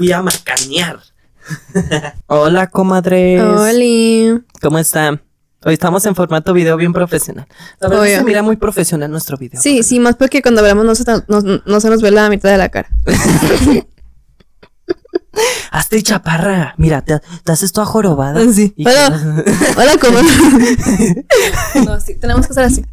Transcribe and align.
fui 0.00 0.10
a 0.12 0.22
macanear. 0.22 0.98
Hola, 2.26 2.68
comadres. 2.68 3.42
Oli. 3.42 4.32
¿Cómo 4.62 4.78
están? 4.78 5.20
Hoy 5.62 5.74
estamos 5.74 6.06
en 6.06 6.14
formato 6.14 6.54
video 6.54 6.78
bien 6.78 6.94
profesional. 6.94 7.46
La 7.80 7.88
verdad 7.88 8.04
Obvio. 8.04 8.16
se 8.16 8.24
mira 8.24 8.42
muy 8.42 8.56
profesional 8.56 9.10
nuestro 9.10 9.36
video. 9.36 9.60
Sí, 9.60 9.82
sí, 9.82 10.00
más 10.00 10.16
porque 10.16 10.40
cuando 10.40 10.62
hablamos 10.62 10.86
no 10.86 10.94
se, 10.94 11.04
ta- 11.04 11.22
no, 11.28 11.42
no 11.42 11.80
se 11.80 11.90
nos 11.90 12.00
ve 12.00 12.10
la 12.12 12.30
mitad 12.30 12.48
de 12.50 12.56
la 12.56 12.70
cara. 12.70 12.88
Hazte 15.70 16.02
chaparra. 16.02 16.74
Mira, 16.78 17.02
te, 17.02 17.20
te 17.44 17.52
haces 17.52 17.70
toda 17.72 17.86
jorobada. 17.86 18.40
Sí. 18.54 18.72
Y 18.74 18.88
Hola. 18.88 19.44
Hola, 19.76 19.92
¿cómo? 20.00 20.18
no, 21.84 22.00
sí, 22.00 22.14
tenemos 22.14 22.46
que 22.46 22.52
estar 22.52 22.64
así. 22.64 22.86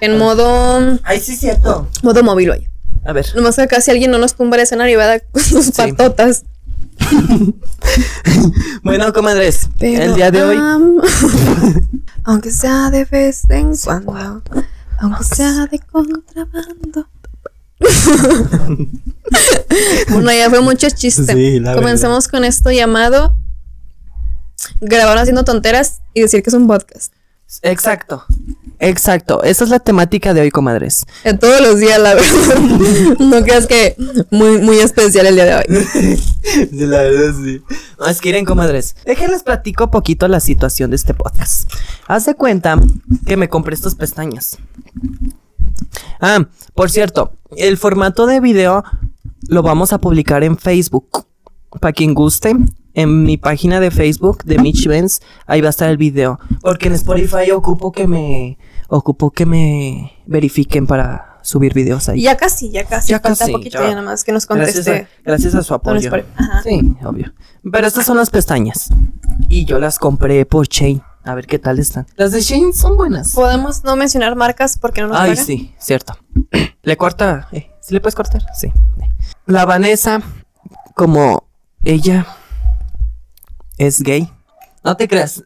En 0.00 0.16
modo, 0.16 0.96
Ay, 1.02 1.18
sí, 1.18 1.34
cierto. 1.34 1.88
modo 2.04 2.22
móvil, 2.22 2.50
oye. 2.50 2.68
A 3.04 3.12
ver. 3.12 3.26
Nomás 3.34 3.56
que 3.56 3.62
acá 3.62 3.80
si 3.80 3.90
alguien 3.90 4.12
no 4.12 4.18
nos 4.18 4.34
tumba 4.36 4.56
la 4.58 4.62
escena 4.62 4.84
arriba 4.84 5.18
con 5.32 5.42
sus 5.42 5.64
Sí. 5.66 5.72
patotas. 5.72 6.44
Bueno, 8.82 9.12
comadres. 9.12 9.68
Pero, 9.78 10.02
el 10.04 10.14
día 10.14 10.30
de 10.30 10.42
hoy. 10.42 10.58
aunque 12.24 12.50
sea 12.50 12.90
de 12.90 13.04
vez 13.04 13.42
en 13.48 13.76
cuando. 13.76 14.42
Aunque 14.98 15.24
sea 15.24 15.66
de 15.66 15.78
contrabando. 15.78 17.08
bueno, 20.10 20.32
ya 20.32 20.48
fue 20.50 20.60
mucho 20.60 20.88
chiste. 20.90 21.32
Sí, 21.32 21.62
Comenzamos 21.74 22.28
con 22.28 22.44
esto 22.44 22.70
llamado 22.70 23.36
grabar 24.80 25.18
haciendo 25.18 25.44
tonteras 25.44 26.00
y 26.14 26.22
decir 26.22 26.42
que 26.42 26.50
es 26.50 26.54
un 26.54 26.66
podcast. 26.66 27.12
Exacto. 27.62 28.24
Exacto. 28.78 29.42
Esa 29.42 29.64
es 29.64 29.70
la 29.70 29.78
temática 29.78 30.34
de 30.34 30.40
hoy, 30.40 30.50
comadres. 30.50 31.04
De 31.22 31.34
todos 31.34 31.60
los 31.60 31.78
días, 31.78 32.00
la 32.00 32.14
verdad. 32.14 32.58
no 33.18 33.42
creas 33.42 33.66
que 33.66 33.96
muy, 34.30 34.58
muy 34.58 34.78
especial 34.78 35.26
el 35.26 35.34
día 35.34 35.44
de 35.44 35.54
hoy. 35.56 36.18
Sí, 36.42 36.86
la 36.86 37.02
verdad 37.02 37.34
sí. 37.42 37.62
Que 38.20 38.28
miren, 38.28 38.44
comadres. 38.44 38.96
Déjenles 39.06 39.42
platico 39.42 39.90
poquito 39.90 40.26
la 40.26 40.40
situación 40.40 40.90
de 40.90 40.96
este 40.96 41.14
podcast. 41.14 41.70
Haz 42.08 42.26
de 42.26 42.34
cuenta 42.34 42.80
que 43.24 43.36
me 43.36 43.48
compré 43.48 43.74
estas 43.74 43.94
pestañas. 43.94 44.58
Ah, 46.20 46.46
por 46.74 46.90
cierto, 46.90 47.32
el 47.56 47.78
formato 47.78 48.26
de 48.26 48.40
video 48.40 48.84
lo 49.48 49.62
vamos 49.62 49.92
a 49.92 49.98
publicar 49.98 50.42
en 50.42 50.58
Facebook. 50.58 51.26
Para 51.80 51.92
quien 51.92 52.12
guste, 52.12 52.54
en 52.94 53.22
mi 53.24 53.36
página 53.36 53.80
de 53.80 53.90
Facebook 53.90 54.44
de 54.44 54.58
Mitch 54.58 54.86
Benz, 54.86 55.20
ahí 55.46 55.60
va 55.60 55.68
a 55.68 55.70
estar 55.70 55.88
el 55.88 55.96
video. 55.96 56.38
Porque 56.60 56.88
en 56.88 56.94
Spotify 56.94 57.50
ocupo 57.52 57.92
que 57.92 58.06
me. 58.06 58.58
Ocupo 58.88 59.30
que 59.30 59.46
me 59.46 60.12
verifiquen 60.26 60.86
para 60.86 61.38
subir 61.42 61.72
videos 61.72 62.08
ahí. 62.10 62.20
Ya 62.22 62.36
casi, 62.36 62.70
ya 62.70 62.84
casi. 62.84 63.08
Ya 63.10 63.20
falta 63.20 63.38
casi, 63.38 63.52
poquito 63.52 63.78
ya. 63.78 63.84
ya 63.84 63.90
nada 63.94 64.02
más 64.02 64.22
que 64.22 64.32
nos 64.32 64.46
Gracias 64.46 64.84
conteste. 64.84 65.08
a, 65.20 65.22
gracias 65.24 65.54
a 65.54 65.62
su 65.62 65.72
apoyo. 65.74 66.10
Ajá. 66.36 66.62
Sí, 66.62 66.94
obvio. 67.04 67.32
Pero 67.70 67.86
estas 67.86 68.04
son 68.04 68.18
las 68.18 68.28
pestañas. 68.28 68.90
Y 69.48 69.64
yo 69.64 69.78
las 69.78 69.98
compré 69.98 70.44
por 70.44 70.68
Chain. 70.68 71.02
A 71.24 71.34
ver 71.34 71.46
qué 71.46 71.58
tal 71.58 71.78
están. 71.78 72.06
Las 72.16 72.32
de 72.32 72.40
Shane 72.40 72.72
son 72.72 72.96
buenas. 72.96 73.32
Podemos 73.32 73.84
no 73.84 73.94
mencionar 73.96 74.34
marcas 74.34 74.76
porque 74.76 75.02
no 75.02 75.08
nos 75.08 75.16
Ay, 75.18 75.30
pagan? 75.30 75.44
sí, 75.46 75.72
cierto. 75.78 76.14
Le 76.82 76.96
corta. 76.96 77.48
Eh, 77.52 77.70
¿Sí 77.80 77.94
le 77.94 78.00
puedes 78.00 78.14
cortar? 78.16 78.42
Sí. 78.58 78.72
La 79.46 79.64
Vanessa, 79.64 80.20
como 80.94 81.48
ella 81.84 82.26
es 83.86 84.00
gay. 84.02 84.28
No 84.84 84.96
te 84.96 85.08
creas. 85.08 85.42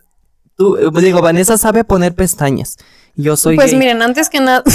Tú, 0.56 0.77
eh, 0.77 0.91
digo, 1.03 1.20
Vanessa 1.20 1.59
sabe 1.59 1.84
poner 1.84 2.15
pestañas. 2.15 2.77
Yo 3.15 3.37
soy 3.37 3.56
Pues 3.56 3.70
gay. 3.70 3.79
miren, 3.79 4.03
antes 4.03 4.29
que 4.31 4.41
nada. 4.41 4.62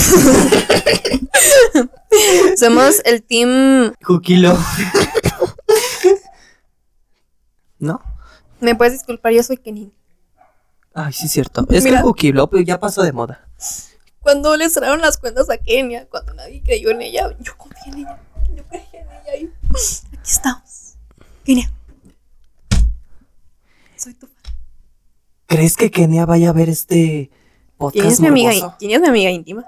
Somos 2.57 3.01
el 3.05 3.23
team. 3.23 3.93
Juquilo. 4.03 4.57
¿No? 7.79 8.01
Me 8.59 8.75
puedes 8.75 8.93
disculpar, 8.93 9.33
yo 9.33 9.41
soy 9.43 9.57
Kenin. 9.57 9.91
Ay, 10.93 11.13
sí, 11.13 11.27
cierto. 11.27 11.65
Es 11.69 11.83
Mira. 11.83 11.97
que 11.97 12.03
Juquilo 12.03 12.49
pues, 12.49 12.65
ya 12.65 12.79
pasó 12.79 13.01
de 13.01 13.11
moda. 13.13 13.47
Cuando 14.19 14.55
le 14.55 14.69
cerraron 14.69 15.01
las 15.01 15.17
cuentas 15.17 15.49
a 15.49 15.57
Kenia, 15.57 16.07
cuando 16.09 16.33
nadie 16.35 16.61
creyó 16.63 16.91
en 16.91 17.01
ella, 17.01 17.35
yo 17.39 17.57
confié 17.57 17.91
en 17.93 17.99
ella. 17.99 18.19
Yo 18.55 18.63
creí 18.69 18.83
en 18.93 19.07
ella 19.07 19.35
y 19.39 19.45
aquí 19.45 20.17
estamos. 20.23 20.95
Kenia. 21.43 21.71
Soy 24.01 24.13
tu 24.13 24.27
fan. 24.27 24.53
¿Crees 25.47 25.75
que 25.75 25.91
Kenia 25.91 26.25
vaya 26.25 26.49
a 26.49 26.53
ver 26.53 26.69
este 26.69 27.29
podcast 27.77 28.01
¿Quién 28.01 28.13
es 28.13 28.19
mi 28.21 28.27
amiga? 28.27 28.51
morboso? 28.53 28.75
¿Quién 28.79 28.91
es 28.91 29.01
mi 29.01 29.07
amiga 29.07 29.29
íntima? 29.29 29.65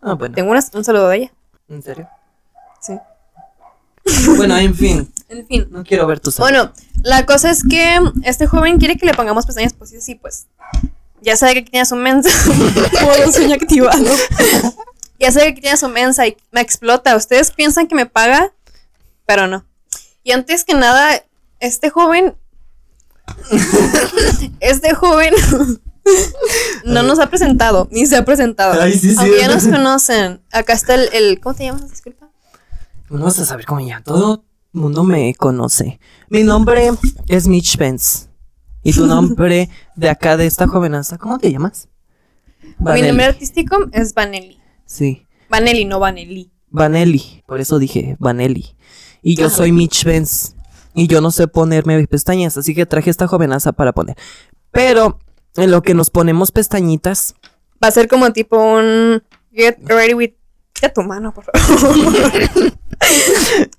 Ah, 0.00 0.14
bueno. 0.14 0.34
Tengo 0.34 0.50
una- 0.50 0.64
un 0.74 0.84
saludo 0.84 1.08
de 1.08 1.16
ella. 1.16 1.32
¿En 1.68 1.82
serio? 1.82 2.08
Sí. 2.80 2.94
bueno, 4.36 4.56
en 4.58 4.74
fin. 4.74 5.12
En 5.28 5.46
fin. 5.46 5.66
No 5.70 5.82
quiero 5.82 6.06
ver 6.06 6.20
tus 6.20 6.36
Bueno, 6.36 6.72
la 7.04 7.24
cosa 7.24 7.50
es 7.50 7.62
que 7.66 7.98
este 8.24 8.46
joven 8.46 8.76
quiere 8.78 8.98
que 8.98 9.06
le 9.06 9.14
pongamos 9.14 9.46
pestañas, 9.46 9.72
pues 9.72 9.88
sí, 9.88 10.00
sí, 10.02 10.14
pues. 10.14 10.46
Ya 11.22 11.36
sabe 11.36 11.54
que 11.54 11.62
tiene 11.62 11.86
su 11.86 11.96
mensa. 11.96 12.28
Modo 13.02 13.32
sueño 13.32 13.54
activado. 13.54 14.04
ya 15.18 15.32
sabe 15.32 15.54
que 15.54 15.62
tiene 15.62 15.78
su 15.78 15.88
mensa 15.88 16.26
y 16.26 16.36
me 16.50 16.60
explota. 16.60 17.16
Ustedes 17.16 17.50
piensan 17.50 17.88
que 17.88 17.94
me 17.94 18.04
paga, 18.04 18.52
pero 19.24 19.46
no. 19.46 19.64
Y 20.22 20.32
antes 20.32 20.64
que 20.64 20.74
nada, 20.74 21.22
este 21.60 21.88
joven. 21.88 22.36
este 24.60 24.94
joven. 24.94 25.32
no 26.84 27.02
nos 27.02 27.18
ha 27.18 27.28
presentado, 27.28 27.88
ni 27.90 28.06
se 28.06 28.16
ha 28.16 28.24
presentado. 28.24 28.80
Ay, 28.80 28.98
sí, 28.98 29.14
Aunque 29.18 29.38
ya 29.40 29.48
nos 29.48 29.64
conocen. 29.66 30.40
Acá 30.52 30.72
está 30.72 30.94
el, 30.94 31.08
el- 31.12 31.40
¿Cómo 31.40 31.54
te 31.54 31.64
llamas? 31.64 31.90
Disculpa. 31.90 32.30
No 33.10 33.24
vas 33.24 33.38
a 33.38 33.44
saber 33.44 33.66
cómo 33.66 33.80
ya. 33.80 34.02
Todo 34.02 34.44
el 34.74 34.80
mundo 34.80 35.04
me 35.04 35.34
conoce. 35.34 36.00
Mi 36.28 36.42
nombre 36.42 36.90
es 37.28 37.46
Mitch 37.46 37.76
Benz. 37.76 38.28
Y 38.82 38.92
tu 38.92 39.06
nombre 39.06 39.68
de 39.94 40.08
acá, 40.10 40.36
de 40.36 40.46
esta 40.46 40.66
jovenaza, 40.66 41.16
¿cómo 41.18 41.38
te 41.38 41.52
llamas? 41.52 41.88
Mi 42.78 43.02
nombre 43.02 43.26
artístico 43.26 43.76
es 43.92 44.12
Vanelli. 44.12 44.58
Sí, 44.86 45.26
Vanelli, 45.48 45.84
no 45.84 46.00
Vanelli. 46.00 46.50
Vanelli. 46.70 47.44
Por 47.46 47.60
eso 47.60 47.78
dije 47.78 48.16
Vanelli. 48.18 48.74
Y 49.22 49.36
yo 49.36 49.46
Ajá. 49.46 49.56
soy 49.56 49.72
Mitch 49.72 50.04
Benz. 50.04 50.56
Y 50.94 51.06
yo 51.06 51.20
no 51.20 51.30
sé 51.30 51.48
ponerme 51.48 52.06
pestañas, 52.06 52.56
así 52.58 52.74
que 52.74 52.84
traje 52.86 53.10
esta 53.10 53.26
jovenaza 53.26 53.72
para 53.72 53.92
poner. 53.92 54.16
Pero 54.70 55.18
en 55.56 55.70
lo 55.70 55.82
que 55.82 55.94
nos 55.94 56.10
ponemos 56.10 56.50
pestañitas, 56.52 57.34
Va 57.82 57.88
a 57.88 57.90
ser 57.90 58.06
como 58.08 58.32
tipo 58.32 58.56
un 58.62 59.22
get 59.52 59.76
ready 59.84 60.14
with. 60.14 60.30
Ya 60.80 60.92
tu 60.92 61.02
mano, 61.02 61.34
por 61.34 61.44
favor. 61.44 61.60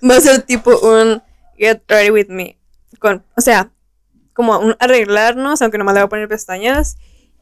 Va 0.10 0.18
a 0.18 0.22
ser 0.22 0.42
tipo 0.42 0.72
un 0.80 1.22
get 1.58 1.82
ready 1.88 2.10
with 2.12 2.28
me. 2.28 2.58
Con, 3.00 3.24
o 3.38 3.42
sea, 3.42 3.72
como 4.34 4.60
un 4.60 4.76
arreglarnos, 4.80 5.62
aunque 5.62 5.78
nomás 5.78 5.94
le 5.96 6.02
voy 6.02 6.06
a 6.08 6.10
poner 6.10 6.28
pestañas. 6.28 6.98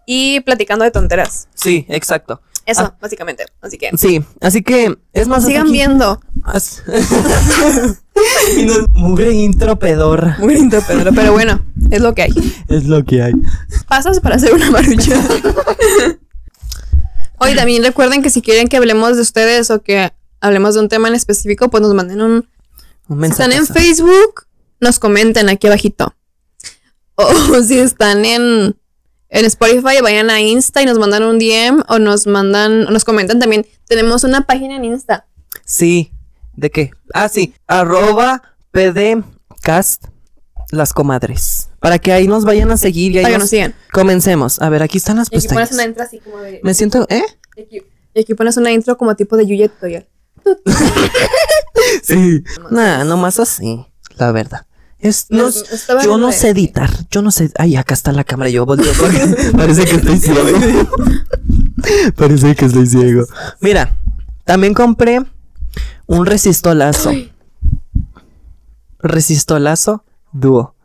Y 0.06 0.42
platicando 0.42 0.84
de 0.86 0.92
tonteras. 0.92 1.48
sí, 1.56 1.86
exacto. 1.90 2.42
Eso, 2.68 2.82
Ah. 2.84 2.98
básicamente. 3.02 3.46
Así 3.59 3.78
que. 3.80 3.90
Sí, 3.98 4.24
así 4.40 4.62
que 4.62 4.96
es 5.14 5.28
más. 5.28 5.44
Sigan 5.46 5.64
aquí- 5.64 5.72
viendo. 5.72 6.22
Mugre 8.94 9.31
intro 9.33 9.77
pedorra. 9.79 10.38
Pedro. 10.39 11.11
Pero 11.16 11.31
bueno, 11.31 11.66
es 11.89 12.01
lo 12.01 12.13
que 12.13 12.23
hay. 12.23 12.31
Es 12.67 12.85
lo 12.85 13.03
que 13.03 13.22
hay. 13.22 13.33
Pasas 13.88 14.19
para 14.19 14.35
hacer 14.35 14.53
una 14.53 14.69
marucha. 14.72 15.19
Oye, 17.39 17.55
también 17.55 17.83
recuerden 17.83 18.22
que 18.22 18.29
si 18.29 18.41
quieren 18.41 18.67
que 18.67 18.77
hablemos 18.77 19.16
de 19.16 19.22
ustedes 19.23 19.72
o 19.72 19.81
que 19.81 20.11
hablemos 20.39 20.75
de 20.75 20.81
un 20.81 20.89
tema 20.89 21.07
en 21.07 21.16
específico, 21.16 21.69
pues 21.69 21.81
nos 21.81 21.94
manden 21.94 22.22
un, 22.22 22.31
Un 23.07 23.16
Si 23.16 23.16
mensaje. 23.16 23.49
están 23.55 23.59
en 23.59 23.66
Facebook, 23.67 24.45
nos 24.79 24.99
comenten 24.99 25.49
aquí 25.49 25.67
abajito. 25.67 26.16
O 27.16 27.61
si 27.63 27.79
están 27.79 28.25
en, 28.25 28.75
en 29.29 29.45
Spotify, 29.45 30.02
vayan 30.02 30.29
a 30.29 30.40
Insta 30.40 30.81
y 30.81 30.85
nos 30.85 30.99
mandan 30.99 31.23
un 31.23 31.40
DM 31.40 31.84
o 31.90 31.99
nos 31.99 32.28
mandan, 32.28 32.84
nos 32.85 33.03
comentan 33.03 33.40
también. 33.40 33.66
Tenemos 33.87 34.23
una 34.23 34.46
página 34.46 34.75
en 34.75 34.85
Insta. 34.85 35.25
Sí. 35.66 36.11
¿De 36.61 36.69
qué? 36.69 36.91
Ah, 37.11 37.28
sí. 37.28 37.55
Arroba 37.66 38.43
pdcast 38.69 40.05
las 40.69 40.93
comadres. 40.93 41.69
Para 41.79 41.97
que 41.97 42.11
ahí 42.13 42.28
nos 42.28 42.46
vayan 42.46 42.69
a 42.69 42.78
seguir 42.78 43.13
y 43.13 43.17
ahí 43.17 43.23
Para 43.23 43.34
que 43.35 43.40
nos- 43.40 43.49
sigan. 43.49 43.73
Comencemos. 43.91 44.61
A 44.61 44.69
ver, 44.69 44.84
aquí 44.84 44.99
están 44.99 45.17
las 45.17 45.28
Y 45.31 45.37
aquí 45.37 45.47
pones 45.47 45.72
una 45.72 45.85
intro 45.85 46.03
así 46.03 46.19
como 46.19 46.37
de. 46.37 46.61
Me 46.63 46.75
siento, 46.75 47.08
¿eh? 47.09 47.23
Y 47.58 47.61
aquí, 47.61 47.81
y 48.13 48.19
aquí 48.22 48.35
pones 48.35 48.58
una 48.58 48.72
intro 48.72 48.96
como 48.96 49.16
tipo 49.16 49.35
de 49.37 49.47
Yuya 49.47 49.69
Tutorial. 49.69 50.08
Sí. 52.03 52.43
Nah, 52.69 53.03
nomás 53.05 53.40
así. 53.40 53.84
La 54.17 54.31
verdad. 54.31 54.67
Es, 54.99 55.25
no, 55.29 55.49
yo 56.03 56.19
no 56.19 56.31
sé 56.31 56.49
editar. 56.49 56.91
Yo 57.09 57.23
no 57.23 57.31
sé. 57.31 57.49
Ay, 57.57 57.75
acá 57.75 57.96
está 57.96 58.11
la 58.11 58.23
cámara. 58.23 58.52
Yo 58.52 58.67
volteo 58.67 58.93
parece 59.57 59.85
que 59.85 59.96
estoy 59.96 60.19
ciego. 60.19 60.41
parece 62.16 62.55
que 62.55 62.66
estoy 62.66 62.85
ciego. 62.85 63.25
Mira, 63.61 63.97
también 64.46 64.75
compré 64.75 65.23
un 66.11 66.25
resistolazo. 66.25 67.11
Resistolazo 68.99 70.03
dúo. 70.34 70.75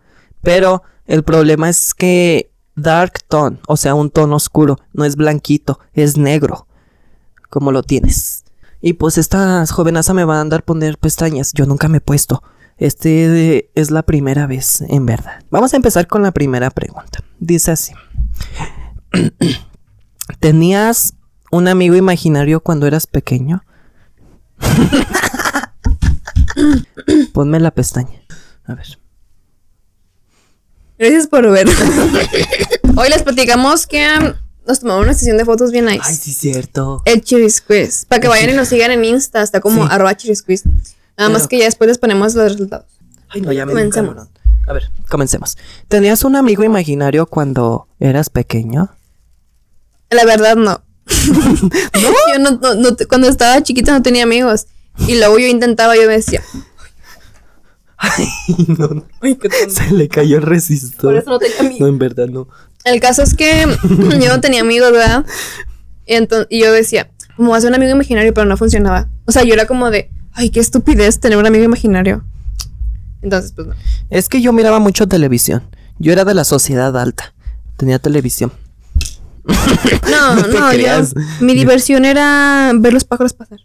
Pero 0.40 0.82
el 1.06 1.24
problema 1.24 1.68
es 1.68 1.94
que 1.94 2.52
dark 2.76 3.22
tone, 3.26 3.58
o 3.66 3.76
sea, 3.76 3.94
un 3.94 4.10
tono 4.10 4.36
oscuro, 4.36 4.78
no 4.92 5.04
es 5.04 5.16
blanquito, 5.16 5.80
es 5.94 6.16
negro. 6.16 6.68
Como 7.50 7.72
lo 7.72 7.82
tienes. 7.82 8.44
Y 8.80 8.92
pues 8.92 9.18
esta 9.18 9.66
jovenaza 9.66 10.14
me 10.14 10.24
va 10.24 10.38
a 10.38 10.40
andar 10.40 10.62
poner 10.62 10.96
pestañas. 10.96 11.52
Yo 11.54 11.66
nunca 11.66 11.88
me 11.88 11.98
he 11.98 12.00
puesto. 12.00 12.42
Este 12.76 13.70
es 13.74 13.90
la 13.90 14.02
primera 14.04 14.46
vez, 14.46 14.82
en 14.82 15.06
verdad. 15.06 15.42
Vamos 15.50 15.72
a 15.72 15.76
empezar 15.76 16.06
con 16.06 16.22
la 16.22 16.30
primera 16.30 16.70
pregunta. 16.70 17.24
Dice 17.40 17.72
así. 17.72 17.92
¿Tenías 20.40 21.14
un 21.50 21.66
amigo 21.66 21.96
imaginario 21.96 22.60
cuando 22.60 22.86
eras 22.86 23.06
pequeño? 23.06 23.62
Ponme 27.32 27.60
la 27.60 27.70
pestaña. 27.70 28.20
A 28.64 28.74
ver. 28.74 28.98
Gracias 30.98 31.26
por 31.26 31.48
ver. 31.50 31.68
Hoy 32.96 33.08
les 33.10 33.22
platicamos 33.22 33.86
que 33.86 34.06
um, 34.18 34.32
nos 34.66 34.80
tomamos 34.80 35.04
una 35.04 35.14
sesión 35.14 35.36
de 35.36 35.44
fotos 35.44 35.70
bien 35.70 35.84
nice. 35.84 36.00
Ay, 36.02 36.14
sí, 36.16 36.32
cierto. 36.32 37.02
El 37.04 37.20
Chiris 37.22 37.60
Quiz. 37.60 38.06
Para 38.06 38.20
que 38.20 38.28
vayan 38.28 38.50
y 38.50 38.52
nos 38.54 38.68
sigan 38.68 38.90
en 38.90 39.04
Insta, 39.04 39.42
está 39.42 39.60
como 39.60 39.82
Sí. 39.84 39.88
arroba 39.92 40.16
Chiris 40.16 40.42
Quiz. 40.42 40.64
Nada 41.18 41.30
más 41.30 41.42
Pero- 41.42 41.48
que 41.50 41.58
ya 41.58 41.64
después 41.66 41.88
les 41.88 41.98
ponemos 41.98 42.34
los 42.34 42.52
resultados. 42.52 42.86
Ay, 43.28 43.42
no, 43.42 43.52
ya 43.52 43.66
me 43.66 43.72
Comencemos. 43.72 44.28
A 44.66 44.72
ver, 44.72 44.90
comencemos. 45.08 45.56
¿Tenías 45.88 46.24
un 46.24 46.34
amigo 46.34 46.64
imaginario 46.64 47.26
cuando 47.26 47.86
eras 48.00 48.30
pequeño? 48.30 48.90
La 50.10 50.24
verdad, 50.24 50.56
no. 50.56 50.80
Yo 52.32 52.38
no, 52.40 52.50
no- 52.60 52.74
no 52.74 52.94
te- 52.96 53.06
cuando 53.06 53.28
estaba 53.28 53.62
chiquita 53.62 53.92
no 53.92 54.02
tenía 54.02 54.24
amigos. 54.24 54.66
Y 55.06 55.16
luego 55.18 55.38
yo 55.38 55.46
intentaba, 55.46 55.94
yo 55.94 56.02
me 56.06 56.14
decía, 56.14 56.42
Ay, 57.98 58.26
no, 58.78 58.88
no. 58.88 59.06
ay, 59.22 59.36
qué 59.36 59.48
tonto. 59.48 59.74
Se 59.74 59.90
le 59.92 60.08
cayó 60.08 60.36
el 60.38 60.42
resistor. 60.42 61.12
Por 61.12 61.16
eso 61.16 61.30
no 61.30 61.38
tenía 61.38 61.58
amigos. 61.60 61.80
No, 61.80 61.86
en 61.86 61.98
verdad 61.98 62.26
no. 62.28 62.48
El 62.84 63.00
caso 63.00 63.22
es 63.22 63.34
que 63.34 63.66
yo 64.20 64.28
no 64.28 64.40
tenía 64.40 64.60
amigos, 64.60 64.92
¿verdad? 64.92 65.24
Y, 66.06 66.14
enton- 66.14 66.46
y 66.50 66.60
yo 66.60 66.72
decía, 66.72 67.10
como 67.36 67.54
hacer 67.54 67.68
un 67.70 67.74
amigo 67.76 67.92
imaginario, 67.92 68.32
pero 68.34 68.46
no 68.46 68.56
funcionaba. 68.56 69.08
O 69.26 69.32
sea, 69.32 69.44
yo 69.44 69.54
era 69.54 69.66
como 69.66 69.90
de, 69.90 70.10
ay, 70.32 70.50
qué 70.50 70.60
estupidez 70.60 71.20
tener 71.20 71.38
un 71.38 71.46
amigo 71.46 71.64
imaginario. 71.64 72.24
Entonces, 73.22 73.52
pues 73.52 73.66
no. 73.68 73.74
Es 74.10 74.28
que 74.28 74.40
yo 74.40 74.52
miraba 74.52 74.78
mucho 74.78 75.08
televisión. 75.08 75.62
Yo 75.98 76.12
era 76.12 76.24
de 76.24 76.34
la 76.34 76.44
sociedad 76.44 76.96
alta. 76.98 77.34
Tenía 77.76 77.98
televisión. 77.98 78.52
No, 80.10 80.34
No 80.36 80.46
no, 80.48 80.72
yo. 80.74 80.88
Mi 81.40 81.54
diversión 81.54 82.04
era 82.04 82.72
ver 82.74 82.92
los 82.92 83.04
pájaros 83.04 83.32
pasar. 83.32 83.60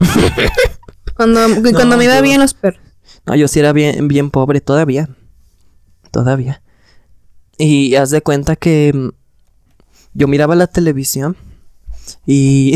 Cuando, 1.16 1.40
cuando 1.72 1.96
me 1.96 2.04
iba 2.04 2.16
yo- 2.16 2.22
bien 2.22 2.40
los 2.40 2.54
perros. 2.54 2.80
No, 3.26 3.34
yo 3.34 3.48
sí 3.48 3.58
era 3.58 3.72
bien, 3.72 4.06
bien 4.08 4.30
pobre 4.30 4.60
todavía. 4.60 5.08
Todavía. 6.12 6.62
Y 7.58 7.96
haz 7.96 8.10
de 8.10 8.22
cuenta 8.22 8.54
que 8.56 8.92
mm, 8.94 9.08
yo 10.14 10.28
miraba 10.28 10.54
la 10.54 10.68
televisión 10.68 11.36
y, 12.24 12.74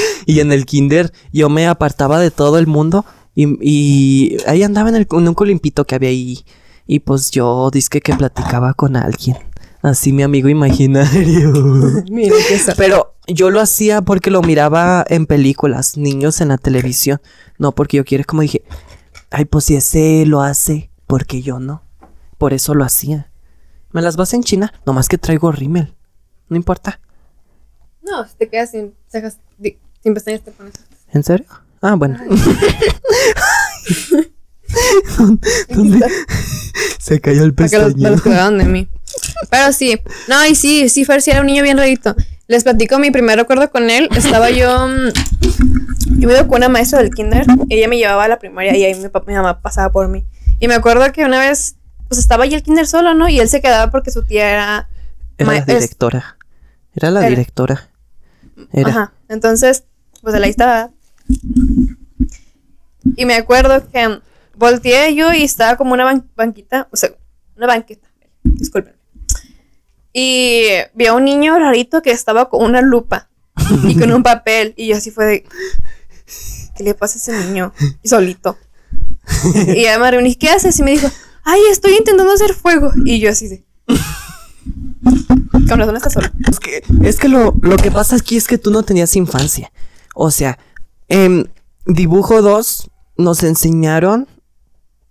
y 0.26 0.40
en 0.40 0.52
el 0.52 0.64
kinder 0.64 1.12
yo 1.32 1.50
me 1.50 1.66
apartaba 1.66 2.18
de 2.18 2.30
todo 2.30 2.58
el 2.58 2.66
mundo 2.66 3.04
y, 3.34 3.46
y 3.60 4.38
ahí 4.46 4.62
andaba 4.62 4.88
en, 4.88 4.96
el, 4.96 5.06
en 5.10 5.28
un 5.28 5.34
colimpito 5.34 5.84
que 5.86 5.94
había 5.96 6.08
ahí 6.08 6.42
y 6.86 7.00
pues 7.00 7.30
yo 7.30 7.70
disque 7.70 8.00
que 8.00 8.14
platicaba 8.16 8.72
con 8.74 8.96
alguien. 8.96 9.36
Así 9.82 10.12
mi 10.12 10.22
amigo 10.22 10.48
imaginario. 10.48 11.52
Mira, 12.10 12.36
qué 12.48 12.58
sad. 12.58 12.74
Pero 12.76 13.14
yo 13.26 13.50
lo 13.50 13.60
hacía 13.60 14.02
porque 14.02 14.30
lo 14.30 14.42
miraba 14.42 15.04
en 15.08 15.26
películas, 15.26 15.96
niños 15.96 16.40
en 16.40 16.48
la 16.48 16.58
televisión. 16.58 17.20
No 17.58 17.72
porque 17.72 17.96
yo 17.96 18.04
quiera, 18.04 18.24
como 18.24 18.42
dije, 18.42 18.62
ay, 19.30 19.46
pues 19.46 19.64
si 19.66 19.76
ese 19.76 20.24
lo 20.26 20.42
hace, 20.42 20.90
porque 21.06 21.42
yo 21.42 21.60
no. 21.60 21.82
Por 22.36 22.52
eso 22.52 22.74
lo 22.74 22.84
hacía. 22.84 23.30
¿Me 23.92 24.02
las 24.02 24.16
vas 24.16 24.34
en 24.34 24.42
China? 24.42 24.72
Nomás 24.86 25.08
que 25.08 25.18
traigo 25.18 25.50
rímel. 25.50 25.94
No 26.48 26.56
importa. 26.56 27.00
No, 28.02 28.26
si 28.26 28.34
te 28.36 28.48
quedas 28.48 28.70
sin 28.70 28.94
cejas, 29.08 29.38
sin 30.02 30.14
pestañas 30.14 30.42
te 30.42 30.52
pones. 30.52 30.74
¿En 31.12 31.22
serio? 31.24 31.46
Ah, 31.80 31.94
bueno. 31.94 32.18
¿Dónde? 35.68 36.06
Se 36.98 37.20
cayó 37.20 37.44
el 37.44 37.54
Para 37.54 37.68
que 37.68 37.78
los, 37.78 37.94
de 37.96 38.64
mí. 38.66 38.88
Pero 39.48 39.72
sí, 39.72 39.98
no, 40.28 40.44
y 40.46 40.54
sí, 40.54 40.88
sí, 40.88 41.04
Fer 41.04 41.22
sí 41.22 41.30
era 41.30 41.40
un 41.40 41.46
niño 41.46 41.62
bien 41.62 41.78
rarito. 41.78 42.14
Les 42.48 42.64
platico 42.64 42.98
mi 42.98 43.10
primer 43.10 43.38
recuerdo 43.38 43.70
con 43.70 43.88
él. 43.90 44.08
Estaba 44.16 44.50
yo. 44.50 44.86
mm, 44.88 46.18
Yo 46.20 46.26
me 46.28 46.34
iba 46.34 46.46
con 46.48 46.56
una 46.58 46.68
maestra 46.68 47.00
del 47.00 47.14
kinder. 47.14 47.46
Ella 47.68 47.88
me 47.88 47.96
llevaba 47.96 48.24
a 48.24 48.28
la 48.28 48.38
primaria 48.38 48.76
y 48.76 48.84
ahí 48.84 48.94
mi, 48.94 49.08
papá, 49.08 49.26
mi 49.28 49.34
mamá 49.34 49.60
pasaba 49.62 49.90
por 49.92 50.08
mí. 50.08 50.24
Y 50.58 50.66
me 50.68 50.74
acuerdo 50.74 51.10
que 51.12 51.24
una 51.24 51.38
vez, 51.38 51.76
pues 52.08 52.18
estaba 52.18 52.44
ahí 52.44 52.54
el 52.54 52.62
kinder 52.62 52.86
solo, 52.86 53.14
¿no? 53.14 53.28
Y 53.28 53.38
él 53.40 53.48
se 53.48 53.60
quedaba 53.60 53.90
porque 53.90 54.10
su 54.10 54.24
tía 54.24 54.50
era. 54.50 54.88
Era 55.38 55.52
la 55.52 55.60
directora. 55.64 56.36
Era 56.94 57.10
la 57.12 57.20
Era. 57.20 57.28
directora. 57.30 57.88
Era. 58.72 58.90
Ajá. 58.90 59.12
Entonces, 59.28 59.84
pues 60.20 60.34
él 60.34 60.42
ahí 60.42 60.50
estaba. 60.50 60.90
Y 63.16 63.24
me 63.24 63.34
acuerdo 63.36 63.88
que 63.90 64.20
volteé 64.56 65.14
yo 65.14 65.32
y 65.32 65.44
estaba 65.44 65.76
como 65.76 65.94
una 65.94 66.04
ban- 66.04 66.26
banquita, 66.36 66.88
o 66.90 66.96
sea, 66.96 67.10
una 67.56 67.66
banqueta, 67.66 68.08
disculpen. 68.42 68.94
Y 70.12 70.68
vi 70.94 71.06
a 71.06 71.14
un 71.14 71.24
niño 71.24 71.58
rarito 71.58 72.02
que 72.02 72.10
estaba 72.10 72.48
con 72.48 72.64
una 72.64 72.82
lupa 72.82 73.28
y 73.84 73.98
con 73.98 74.12
un 74.12 74.22
papel. 74.22 74.74
Y 74.76 74.88
yo 74.88 74.96
así 74.96 75.10
fue 75.10 75.26
de, 75.26 75.44
¿qué 76.76 76.84
le 76.84 76.94
pasa 76.94 77.14
a 77.14 77.18
ese 77.18 77.46
niño? 77.46 77.72
Y 78.02 78.08
solito. 78.08 78.56
Y 79.54 79.82
ya 79.82 79.98
me 79.98 80.36
¿qué 80.36 80.48
haces? 80.48 80.78
Y 80.78 80.82
me 80.82 80.92
dijo, 80.92 81.08
ay, 81.44 81.60
estoy 81.70 81.92
intentando 81.96 82.32
hacer 82.32 82.54
fuego. 82.54 82.90
Y 83.04 83.20
yo 83.20 83.30
así 83.30 83.48
de... 83.48 83.64
Con 85.68 85.78
razón 85.78 85.96
está 85.96 86.10
solo. 86.10 86.28
Es 86.48 86.58
que, 86.58 86.82
es 87.02 87.18
que 87.18 87.28
lo, 87.28 87.54
lo 87.62 87.76
que 87.76 87.90
pasa 87.90 88.16
aquí 88.16 88.36
es 88.36 88.46
que 88.46 88.58
tú 88.58 88.70
no 88.70 88.82
tenías 88.82 89.16
infancia. 89.16 89.72
O 90.14 90.30
sea, 90.30 90.58
en 91.08 91.50
dibujo 91.86 92.42
2 92.42 92.90
nos 93.16 93.42
enseñaron. 93.42 94.28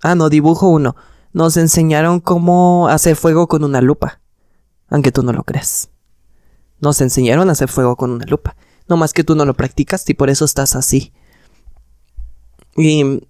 Ah, 0.01 0.15
no, 0.15 0.29
dibujo 0.29 0.69
1. 0.69 0.95
Nos 1.33 1.57
enseñaron 1.57 2.19
cómo 2.19 2.87
hacer 2.89 3.15
fuego 3.15 3.47
con 3.47 3.63
una 3.63 3.81
lupa. 3.81 4.19
Aunque 4.89 5.12
tú 5.12 5.24
no 5.24 5.33
lo 5.33 5.44
creas. 5.44 5.89
Nos 6.80 7.01
enseñaron 7.01 7.50
a 7.50 7.51
hacer 7.51 7.69
fuego 7.69 7.95
con 7.95 8.12
una 8.12 8.25
lupa. 8.25 8.56
No 8.88 8.97
más 8.97 9.13
que 9.13 9.24
tú 9.24 9.36
no 9.36 9.45
lo 9.45 9.53
practicas 9.53 10.09
y 10.09 10.13
por 10.13 10.30
eso 10.30 10.45
estás 10.45 10.75
así. 10.75 11.13
Y. 12.75 13.03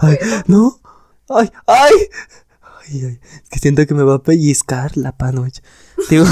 ay, 0.00 0.18
no. 0.46 0.80
Ay, 1.28 1.50
ay. 1.66 1.92
Ay, 2.62 3.04
ay. 3.04 3.20
Es 3.42 3.48
que 3.50 3.58
siento 3.58 3.86
que 3.86 3.94
me 3.94 4.02
va 4.02 4.14
a 4.16 4.22
pellizcar 4.22 4.96
la 4.96 5.12
panocha. 5.12 5.62
Digo. 6.08 6.24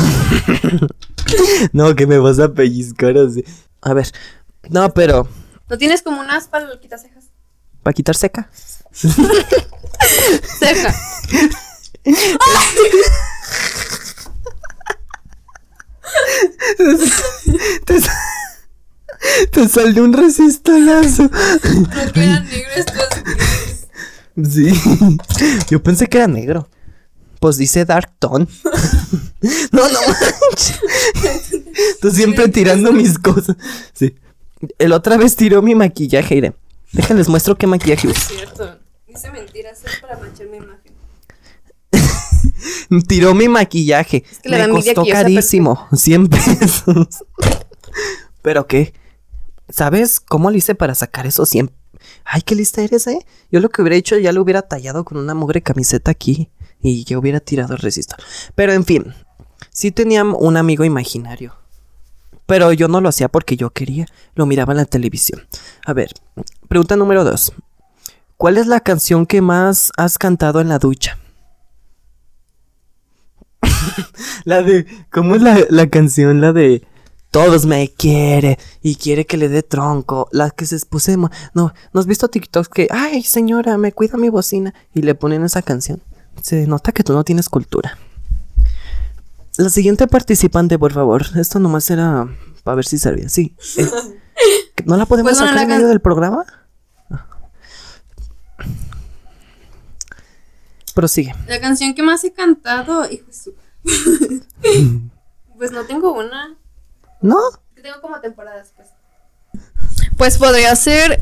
no, 1.72 1.94
que 1.94 2.06
me 2.06 2.18
vas 2.18 2.38
a 2.38 2.52
pellizcar 2.52 3.16
así. 3.18 3.44
A 3.82 3.92
ver. 3.94 4.10
No, 4.68 4.92
pero. 4.92 5.28
¿No 5.68 5.78
tienes 5.78 6.02
como 6.02 6.20
unas 6.20 6.48
para 6.48 6.78
quitacejas? 6.80 7.30
¿Para 7.82 7.94
quitar 7.94 8.16
seca? 8.16 8.50
Ceja. 10.58 10.94
Te, 17.84 18.00
te 19.50 19.68
salió 19.68 20.04
un 20.04 20.12
resistolazo. 20.12 21.24
No 21.24 22.12
quedan 22.12 22.48
negros 22.48 22.76
estos. 22.76 23.08
Sí. 24.50 24.72
Yo 25.68 25.82
pensé 25.82 26.06
que 26.06 26.16
era 26.16 26.26
negro. 26.26 26.66
Pues 27.38 27.58
dice 27.58 27.84
Dark 27.84 28.12
Tone. 28.18 28.46
no, 29.72 29.88
no 29.88 29.98
manches. 30.08 30.80
Tú 32.00 32.10
siempre 32.10 32.48
tirando 32.48 32.92
mis 32.92 33.18
cosas. 33.18 33.56
Sí. 33.92 34.16
El 34.78 34.92
otra 34.92 35.18
vez 35.18 35.36
tiró 35.36 35.60
mi 35.60 35.74
maquillaje, 35.74 36.36
iré. 36.36 36.54
Déjenles 36.92 37.28
muestro 37.28 37.56
qué 37.56 37.66
maquillaje 37.66 38.08
uso. 38.08 38.20
Cierto. 38.34 38.78
Dice 39.06 39.30
mentiras 39.30 39.80
es 39.84 40.00
para 40.00 40.18
manchar 40.18 40.46
mi 40.46 40.56
imagen. 40.56 40.81
Tiró 43.08 43.34
mi 43.34 43.48
maquillaje. 43.48 44.22
que 44.22 44.48
le 44.48 44.58
da 44.58 44.66
Me 44.66 44.74
costó 44.74 45.04
que 45.04 45.12
carísimo. 45.12 45.88
100 45.92 46.28
pesos. 46.28 47.08
¿Pero 48.42 48.66
qué? 48.66 48.92
¿Sabes 49.68 50.20
cómo 50.20 50.50
le 50.50 50.58
hice 50.58 50.74
para 50.74 50.94
sacar 50.94 51.26
esos 51.26 51.48
100? 51.48 51.70
Ay, 52.24 52.42
qué 52.42 52.54
lista 52.54 52.82
eres, 52.82 53.06
¿eh? 53.06 53.24
Yo 53.50 53.60
lo 53.60 53.70
que 53.70 53.82
hubiera 53.82 53.96
hecho 53.96 54.18
ya 54.18 54.32
lo 54.32 54.42
hubiera 54.42 54.62
tallado 54.62 55.04
con 55.04 55.18
una 55.18 55.34
mugre 55.34 55.62
camiseta 55.62 56.10
aquí. 56.10 56.50
Y 56.82 57.04
yo 57.04 57.20
hubiera 57.20 57.40
tirado 57.40 57.74
el 57.74 57.80
resistor. 57.80 58.18
Pero 58.54 58.72
en 58.72 58.84
fin. 58.84 59.14
Sí 59.70 59.92
tenía 59.92 60.24
un 60.24 60.56
amigo 60.56 60.84
imaginario. 60.84 61.54
Pero 62.46 62.72
yo 62.72 62.88
no 62.88 63.00
lo 63.00 63.08
hacía 63.08 63.28
porque 63.28 63.56
yo 63.56 63.70
quería. 63.70 64.06
Lo 64.34 64.46
miraba 64.46 64.72
en 64.72 64.78
la 64.78 64.84
televisión. 64.84 65.46
A 65.86 65.92
ver, 65.92 66.10
pregunta 66.68 66.96
número 66.96 67.24
2. 67.24 67.52
¿Cuál 68.36 68.58
es 68.58 68.66
la 68.66 68.80
canción 68.80 69.24
que 69.24 69.40
más 69.40 69.92
has 69.96 70.18
cantado 70.18 70.60
en 70.60 70.68
la 70.68 70.80
ducha? 70.80 71.18
La 74.44 74.62
de. 74.62 74.86
¿Cómo 75.10 75.34
es 75.34 75.42
la, 75.42 75.58
la 75.70 75.88
canción? 75.88 76.40
La 76.40 76.52
de. 76.52 76.86
Todos 77.30 77.64
me 77.64 77.88
quiere 77.90 78.58
y 78.82 78.96
quiere 78.96 79.24
que 79.24 79.38
le 79.38 79.48
dé 79.48 79.62
tronco. 79.62 80.28
La 80.32 80.50
que 80.50 80.66
se 80.66 80.78
pusimos. 80.84 81.30
No, 81.54 81.72
¿no 81.94 82.00
has 82.00 82.06
visto 82.06 82.28
TikToks 82.28 82.68
que. 82.68 82.88
Ay, 82.90 83.22
señora, 83.22 83.78
me 83.78 83.92
cuida 83.92 84.18
mi 84.18 84.28
bocina? 84.28 84.74
Y 84.94 85.00
le 85.02 85.14
ponen 85.14 85.42
esa 85.44 85.62
canción. 85.62 86.02
Se 86.42 86.66
nota 86.66 86.92
que 86.92 87.02
tú 87.04 87.12
no 87.14 87.24
tienes 87.24 87.48
cultura. 87.48 87.96
La 89.56 89.68
siguiente 89.70 90.06
participante, 90.06 90.78
por 90.78 90.92
favor. 90.92 91.24
Esto 91.36 91.58
nomás 91.58 91.88
era 91.90 92.28
para 92.64 92.74
ver 92.76 92.84
si 92.84 92.98
servía. 92.98 93.28
Sí. 93.28 93.56
eh, 93.78 93.86
¿No 94.84 94.96
la 94.96 95.06
podemos 95.06 95.30
Pues 95.32 95.38
bueno, 95.40 95.52
sacar 95.52 95.64
en 95.70 95.76
medio 95.76 95.88
del 95.88 96.00
programa? 96.00 96.44
prosigue. 100.94 101.34
La 101.48 101.60
canción 101.60 101.94
que 101.94 102.02
más 102.02 102.22
he 102.24 102.32
cantado, 102.32 103.10
hijo 103.10 103.26
de 103.26 103.32
su- 103.32 103.54
Pues 105.56 105.70
no 105.70 105.84
tengo 105.84 106.12
una. 106.12 106.56
¿No? 107.20 107.38
Que 107.76 107.82
tengo 107.82 108.00
como 108.00 108.20
temporadas, 108.20 108.72
pues. 108.74 108.88
Pues 110.16 110.36
podría 110.36 110.74
ser 110.74 111.20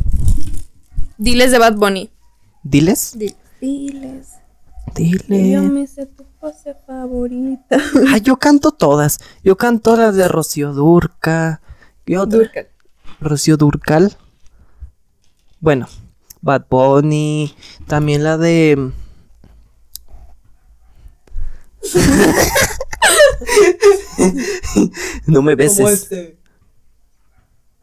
Diles 1.19 1.51
de 1.51 1.59
Bad 1.59 1.75
Bunny. 1.75 2.11
Diles. 2.63 3.19
Diles. 3.61 4.29
Yo 4.87 4.95
Dile. 4.95 5.61
me 5.61 5.87
sé 5.87 6.07
tu 6.07 6.25
pose 6.41 6.75
favorita. 6.87 7.77
Ah, 8.09 8.17
yo 8.17 8.39
canto 8.39 8.73
todas. 8.73 9.19
Yo 9.45 9.57
canto 9.57 9.97
las 9.97 10.17
de 10.17 10.27
Rocío 10.29 10.73
Durca. 10.73 11.61
¿Qué 12.07 12.17
otra? 12.17 12.39
Durcal. 12.39 12.69
Rocío 13.21 13.57
Durcal. 13.59 14.17
Bueno, 15.61 15.87
Bad 16.41 16.65
Bunny. 16.71 17.55
También 17.87 18.25
la 18.25 18.39
de. 18.39 18.91
No 25.27 25.43
me 25.43 25.55
beses. 25.55 26.09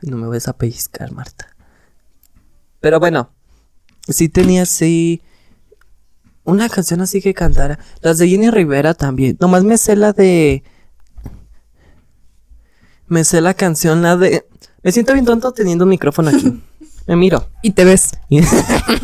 No 0.02 0.18
me 0.18 0.28
ves 0.30 0.48
a 0.48 0.54
pellizcar, 0.58 1.12
Marta. 1.12 1.56
Pero 2.80 3.00
bueno, 3.00 3.32
sí 4.08 4.30
tenía 4.30 4.64
así. 4.64 5.22
Una 6.44 6.70
canción 6.70 7.02
así 7.02 7.22
que 7.22 7.34
cantara. 7.34 7.80
Las 8.02 8.20
de 8.20 8.30
Jenny 8.30 8.50
Rivera 8.50 8.94
también. 8.94 9.38
Nomás 9.40 9.64
me 9.64 9.78
sé 9.78 9.96
la 9.96 10.14
de. 10.14 10.64
Me 13.08 13.24
sé 13.24 13.42
la 13.42 13.54
canción, 13.54 14.02
la 14.02 14.16
de. 14.16 14.46
Me 14.84 14.92
siento 14.92 15.14
bien 15.14 15.26
tonto 15.26 15.52
teniendo 15.52 15.86
un 15.86 15.90
micrófono 15.90 16.30
aquí. 16.30 16.64
Me 17.08 17.16
miro. 17.16 17.50
Y 17.64 17.72
te 17.72 17.86
ves. 17.86 18.12
¿Y, 18.30 18.42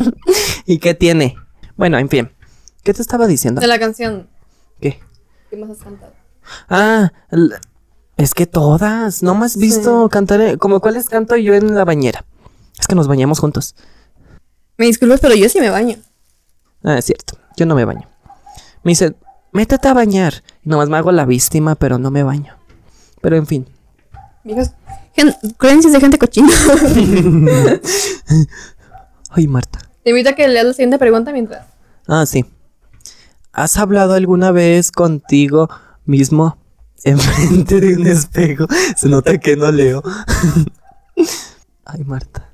¿Y 0.66 0.78
qué 0.78 0.94
tiene? 0.94 1.36
Bueno, 1.76 1.98
en 1.98 2.08
fin. 2.10 2.30
¿Qué 2.82 2.92
te 2.92 3.00
estaba 3.00 3.26
diciendo? 3.26 3.62
De 3.62 3.66
la 3.66 3.78
canción. 3.78 4.28
Que 5.54 5.60
más 5.60 5.70
has 5.70 5.78
cantado. 5.84 6.12
Ah, 6.68 7.12
es 8.16 8.34
que 8.34 8.46
todas. 8.46 9.22
No 9.22 9.34
me 9.34 9.46
has 9.46 9.56
visto 9.56 10.08
cantar. 10.08 10.40
eh, 10.40 10.58
Como 10.58 10.80
cuáles 10.80 11.08
canto 11.08 11.36
yo 11.36 11.54
en 11.54 11.74
la 11.74 11.84
bañera. 11.84 12.24
Es 12.78 12.86
que 12.86 12.94
nos 12.94 13.08
bañamos 13.08 13.38
juntos. 13.40 13.74
Me 14.76 14.86
disculpas, 14.86 15.20
pero 15.20 15.34
yo 15.34 15.48
sí 15.48 15.60
me 15.60 15.70
baño. 15.70 15.96
Ah, 16.82 16.98
es 16.98 17.04
cierto. 17.06 17.38
Yo 17.56 17.66
no 17.66 17.74
me 17.74 17.84
baño. 17.84 18.08
Me 18.82 18.90
dice, 18.90 19.14
métete 19.52 19.88
a 19.88 19.94
bañar. 19.94 20.42
Nomás 20.64 20.88
me 20.88 20.96
hago 20.98 21.12
la 21.12 21.24
víctima, 21.24 21.74
pero 21.76 21.98
no 21.98 22.10
me 22.10 22.22
baño. 22.22 22.54
Pero 23.20 23.36
en 23.36 23.46
fin. 23.46 23.66
Gen- 25.14 25.34
creencias 25.56 25.92
de 25.92 26.00
gente 26.00 26.18
cochina. 26.18 26.48
Ay, 29.30 29.46
Marta. 29.48 29.80
Te 30.02 30.10
invito 30.10 30.30
a 30.30 30.32
que 30.34 30.46
leas 30.48 30.66
la 30.66 30.72
siguiente 30.72 30.98
pregunta 30.98 31.32
mientras. 31.32 31.66
Ah, 32.06 32.26
sí. 32.26 32.44
¿Has 33.54 33.76
hablado 33.76 34.14
alguna 34.14 34.50
vez 34.50 34.90
contigo 34.90 35.70
mismo 36.04 36.58
enfrente 37.04 37.80
de 37.80 37.94
un 37.94 38.06
espejo? 38.08 38.66
Se 38.96 39.08
nota 39.08 39.38
que 39.38 39.56
no 39.56 39.70
leo. 39.70 40.02
Ay, 41.84 42.02
Marta. 42.02 42.50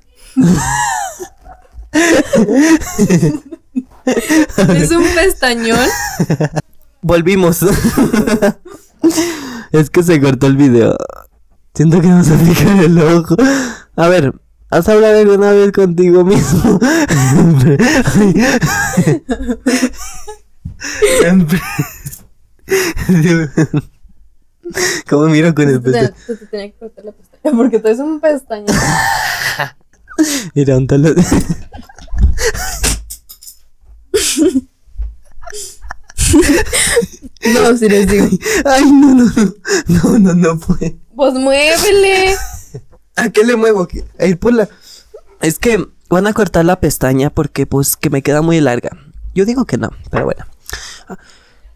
Es 4.67 4.91
un 4.91 5.03
pestañón. 5.15 5.89
Volvimos. 7.01 7.65
es 9.71 9.89
que 9.89 10.03
se 10.03 10.21
cortó 10.21 10.45
el 10.45 10.57
video. 10.57 10.95
Siento 11.73 11.99
que 11.99 12.07
nos 12.09 12.29
aplica 12.29 12.79
el 12.79 12.99
ojo. 12.99 13.35
A 13.95 14.07
ver, 14.07 14.39
¿has 14.69 14.87
hablado 14.87 15.17
alguna 15.17 15.49
vez 15.51 15.71
contigo 15.71 16.23
mismo? 16.23 16.79
¿Cómo 25.09 25.25
miro 25.27 25.53
con 25.53 25.67
el 25.69 25.81
Te, 25.81 25.91
pestañón? 25.91 26.13
te- 26.27 26.47
que 26.49 26.73
cortar 26.79 27.05
la 27.05 27.11
pestaña 27.11 27.55
porque 27.57 27.79
tú 27.79 27.87
eres 27.87 27.99
un 27.99 28.19
pestañón. 28.21 28.67
Mira, 30.55 30.77
un 30.77 30.87
talón. 30.87 31.15
No, 37.53 37.77
sí 37.77 37.89
les 37.89 38.07
digo. 38.07 38.27
Ay, 38.65 38.83
no, 38.91 39.15
no, 39.15 39.25
no. 39.25 39.53
No, 39.87 40.19
no, 40.19 40.33
no 40.33 40.57
fue. 40.59 40.97
Pues 41.15 41.33
muévele. 41.33 42.35
¿A 43.15 43.29
qué 43.29 43.43
le 43.43 43.55
muevo? 43.55 43.87
A 44.19 44.25
ir 44.25 44.37
por 44.39 44.53
la. 44.53 44.69
Es 45.41 45.59
que 45.59 45.85
van 46.09 46.27
a 46.27 46.33
cortar 46.33 46.65
la 46.65 46.79
pestaña 46.79 47.29
porque, 47.29 47.65
pues, 47.65 47.97
que 47.97 48.09
me 48.09 48.21
queda 48.21 48.41
muy 48.41 48.59
larga. 48.61 48.91
Yo 49.33 49.45
digo 49.45 49.65
que 49.65 49.77
no, 49.77 49.91
pero 50.09 50.25
bueno. 50.25 50.45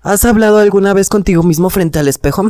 ¿Has 0.02 0.24
hablado 0.26 0.60
alguna 0.60 0.94
vez 0.94 1.10
contigo 1.10 1.44
mismo 1.44 1.70
frente 1.70 2.00
al 2.00 2.08
espejo? 2.08 2.50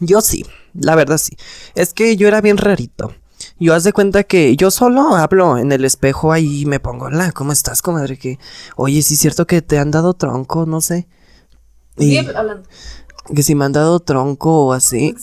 Yo 0.00 0.20
sí, 0.20 0.44
la 0.74 0.94
verdad 0.94 1.18
sí. 1.18 1.36
Es 1.74 1.92
que 1.94 2.16
yo 2.16 2.26
era 2.26 2.40
bien 2.40 2.56
rarito. 2.56 3.12
Yo 3.58 3.74
haz 3.74 3.84
de 3.84 3.92
cuenta 3.92 4.24
que 4.24 4.56
yo 4.56 4.70
solo 4.70 5.14
hablo 5.16 5.56
en 5.58 5.72
el 5.72 5.84
espejo 5.84 6.32
ahí 6.32 6.62
y 6.62 6.66
me 6.66 6.80
pongo, 6.80 7.06
hola, 7.06 7.32
¿cómo 7.32 7.52
estás, 7.52 7.80
comadre? 7.82 8.18
Que, 8.18 8.38
oye, 8.76 9.02
sí 9.02 9.14
es 9.14 9.20
cierto 9.20 9.46
que 9.46 9.62
te 9.62 9.78
han 9.78 9.90
dado 9.90 10.14
tronco, 10.14 10.66
no 10.66 10.80
sé. 10.80 11.08
Y 11.96 12.16
Sigue 12.16 12.36
hablando. 12.36 12.68
que 13.34 13.42
si 13.42 13.54
me 13.54 13.64
han 13.64 13.72
dado 13.72 14.00
tronco 14.00 14.66
o 14.66 14.72
así. 14.72 15.14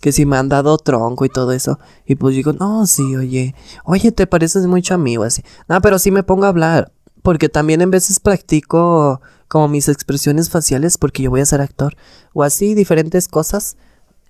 Que 0.00 0.12
si 0.12 0.26
me 0.26 0.36
han 0.36 0.48
dado 0.48 0.76
tronco 0.78 1.24
y 1.24 1.28
todo 1.28 1.52
eso. 1.52 1.78
Y 2.06 2.16
pues 2.16 2.34
digo, 2.34 2.52
no, 2.52 2.86
sí, 2.86 3.16
oye, 3.16 3.54
oye, 3.84 4.12
te 4.12 4.26
pareces 4.26 4.66
mucho 4.66 4.94
a 4.94 4.98
mí 4.98 5.16
o 5.16 5.22
así. 5.22 5.42
No, 5.68 5.80
pero 5.80 5.98
sí 5.98 6.10
me 6.10 6.22
pongo 6.22 6.44
a 6.44 6.48
hablar. 6.48 6.92
Porque 7.26 7.48
también 7.48 7.80
en 7.80 7.90
veces 7.90 8.20
practico 8.20 9.20
como 9.48 9.66
mis 9.66 9.88
expresiones 9.88 10.48
faciales 10.48 10.96
porque 10.96 11.24
yo 11.24 11.30
voy 11.30 11.40
a 11.40 11.44
ser 11.44 11.60
actor. 11.60 11.96
O 12.32 12.44
así, 12.44 12.74
diferentes 12.76 13.26
cosas. 13.26 13.76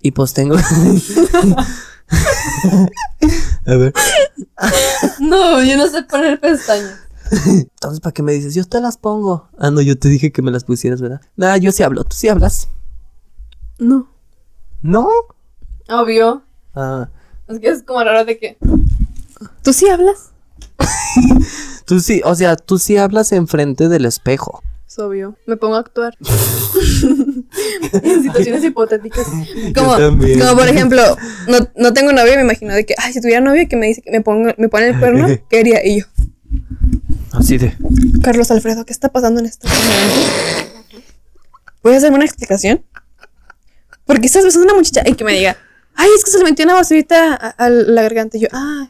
Y 0.01 0.13
pues 0.13 0.33
tengo... 0.33 0.55
a 3.67 3.75
ver. 3.75 3.93
No, 5.19 5.63
yo 5.63 5.77
no 5.77 5.85
sé 5.85 6.01
poner 6.01 6.39
pestañas. 6.39 6.97
Entonces, 7.45 7.99
¿para 7.99 8.13
qué 8.15 8.23
me 8.23 8.33
dices? 8.33 8.55
Yo 8.55 8.65
te 8.65 8.81
las 8.81 8.97
pongo. 8.97 9.47
Ah, 9.59 9.69
no, 9.69 9.81
yo 9.81 9.99
te 9.99 10.09
dije 10.09 10.31
que 10.31 10.41
me 10.41 10.49
las 10.49 10.63
pusieras, 10.63 10.99
¿verdad? 10.99 11.21
Nah, 11.35 11.55
yo 11.57 11.71
sí 11.71 11.83
hablo. 11.83 12.03
¿Tú 12.03 12.15
sí 12.17 12.29
hablas? 12.29 12.67
No. 13.77 14.09
¿No? 14.81 15.07
Obvio. 15.87 16.41
Ah, 16.73 17.09
Es 17.47 17.59
que 17.59 17.69
es 17.69 17.83
como 17.83 18.03
raro 18.03 18.25
de 18.25 18.39
que. 18.39 18.57
¿Tú 19.61 19.71
sí 19.71 19.87
hablas? 19.87 20.31
Tú 21.87 21.99
sí, 21.99 22.21
o 22.23 22.35
sea, 22.35 22.55
tú 22.55 22.77
sí 22.77 22.97
hablas 22.97 23.31
enfrente 23.31 23.87
del 23.87 24.05
espejo. 24.05 24.61
Es 24.87 24.99
obvio. 24.99 25.35
Me 25.47 25.57
pongo 25.57 25.75
a 25.75 25.79
actuar. 25.79 26.15
en 28.03 28.23
situaciones 28.23 28.63
hipotéticas. 28.63 29.25
Como, 29.75 29.93
como 29.95 30.55
por 30.55 30.67
ejemplo, 30.67 31.01
no, 31.47 31.57
no 31.75 31.93
tengo 31.93 32.11
novio 32.11 32.33
y 32.33 32.37
me 32.37 32.43
imagino 32.43 32.73
de 32.73 32.85
que, 32.85 32.93
ay, 32.97 33.13
si 33.13 33.21
tuviera 33.21 33.41
novio 33.41 33.67
que 33.69 33.75
me 33.75 33.87
dice 33.87 34.01
que 34.01 34.11
me, 34.11 34.21
pongo, 34.21 34.53
me 34.57 34.69
pone 34.69 34.89
el 34.89 34.99
cuerno, 34.99 35.27
¿qué 35.49 35.59
haría? 35.59 35.85
Y 35.85 36.01
yo, 36.01 36.05
Así 37.31 37.57
de... 37.57 37.75
Carlos 38.23 38.49
Alfredo, 38.51 38.85
¿qué 38.85 38.93
está 38.93 39.09
pasando 39.09 39.39
en 39.39 39.45
este 39.45 39.67
momento? 39.67 41.03
¿Puedes 41.81 41.99
hacerme 41.99 42.17
una 42.17 42.25
explicación? 42.25 42.83
Porque 44.05 44.27
estás 44.27 44.43
besando 44.43 44.67
a 44.67 44.71
una 44.71 44.79
muchacha 44.79 45.03
y 45.05 45.13
que 45.13 45.23
me 45.23 45.33
diga, 45.33 45.57
ay, 45.97 46.09
es 46.17 46.23
que 46.23 46.31
se 46.31 46.37
le 46.37 46.45
metió 46.45 46.63
una 46.65 46.75
basurita 46.75 47.33
a, 47.35 47.49
a 47.49 47.69
la 47.69 48.01
garganta. 48.03 48.37
Y 48.37 48.41
yo, 48.41 48.47
ah, 48.53 48.87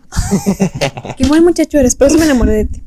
qué 1.17 1.25
buen 1.27 1.43
muchacho 1.43 1.77
eres, 1.79 1.95
por 1.95 2.07
eso 2.07 2.17
me 2.19 2.25
enamoré 2.25 2.53
de 2.53 2.65
ti. 2.65 2.83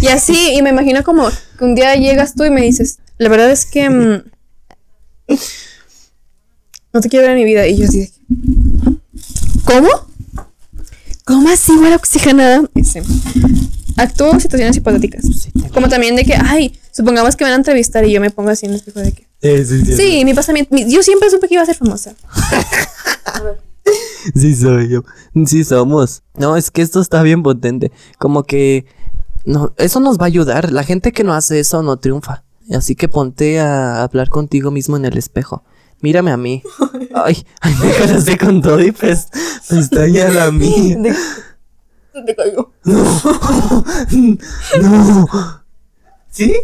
Y 0.00 0.08
así, 0.08 0.54
y 0.54 0.62
me 0.62 0.70
imagino 0.70 1.04
como 1.04 1.28
que 1.58 1.64
un 1.64 1.74
día 1.74 1.94
llegas 1.96 2.34
tú 2.34 2.44
y 2.44 2.50
me 2.50 2.62
dices, 2.62 2.98
la 3.18 3.28
verdad 3.28 3.50
es 3.50 3.66
que 3.66 3.88
mm, 3.88 4.22
no 6.92 7.00
te 7.00 7.08
quiero 7.08 7.26
ver 7.26 7.36
en 7.36 7.38
mi 7.38 7.44
vida. 7.44 7.66
Y 7.66 7.76
yo 7.78 7.84
así, 7.86 8.00
de 8.00 8.06
que, 8.06 8.12
¿cómo? 9.64 9.88
¿Cómo 11.24 11.48
así, 11.50 11.72
güey, 11.76 11.92
oxigenada? 11.94 12.62
Dice, 12.74 13.02
actúo 13.96 14.32
en 14.32 14.40
situaciones 14.40 14.76
hipotéticas. 14.76 15.24
Como 15.72 15.88
también 15.88 16.16
de 16.16 16.24
que, 16.24 16.34
ay, 16.34 16.78
supongamos 16.90 17.36
que 17.36 17.44
me 17.44 17.50
van 17.50 17.58
a 17.58 17.60
entrevistar 17.60 18.04
y 18.04 18.12
yo 18.12 18.20
me 18.20 18.30
pongo 18.30 18.50
así 18.50 18.66
en 18.66 18.72
el 18.72 18.78
espejo 18.78 19.00
de 19.00 19.12
que, 19.12 19.26
Eh, 19.40 19.64
sí, 19.64 19.84
sí, 19.84 19.96
sí, 19.96 20.24
mi 20.24 20.34
pasamiento, 20.34 20.74
mi- 20.74 20.90
yo 20.92 21.02
siempre 21.02 21.30
supe 21.30 21.48
que 21.48 21.54
iba 21.54 21.62
a 21.62 21.66
ser 21.66 21.76
famosa. 21.76 22.14
Sí 24.36 24.54
soy 24.54 24.88
yo. 24.88 25.02
Sí 25.46 25.64
somos. 25.64 26.22
No, 26.36 26.56
es 26.56 26.70
que 26.70 26.82
esto 26.82 27.00
está 27.00 27.22
bien 27.22 27.42
potente. 27.42 27.90
Como 28.18 28.44
que 28.44 28.86
no, 29.44 29.74
eso 29.78 29.98
nos 29.98 30.18
va 30.18 30.24
a 30.24 30.26
ayudar. 30.26 30.72
La 30.72 30.84
gente 30.84 31.10
que 31.10 31.24
no 31.24 31.34
hace 31.34 31.58
eso 31.58 31.82
no 31.82 31.96
triunfa. 31.98 32.44
Así 32.72 32.94
que 32.94 33.08
ponte 33.08 33.58
a 33.58 34.02
hablar 34.04 34.28
contigo 34.28 34.70
mismo 34.70 34.96
en 34.96 35.04
el 35.04 35.18
espejo. 35.18 35.64
Mírame 36.00 36.30
a 36.30 36.36
mí. 36.36 36.62
Ay, 37.14 37.44
ay, 37.60 37.74
me 37.80 37.90
con 38.38 38.62
todo 38.62 38.80
y 38.80 38.90
la 40.30 40.50
mía. 40.50 40.96
De- 40.98 41.14
Se 42.12 42.22
te 42.26 42.34
cayó. 42.36 42.72
No. 42.84 43.04
¿Sí? 46.30 46.54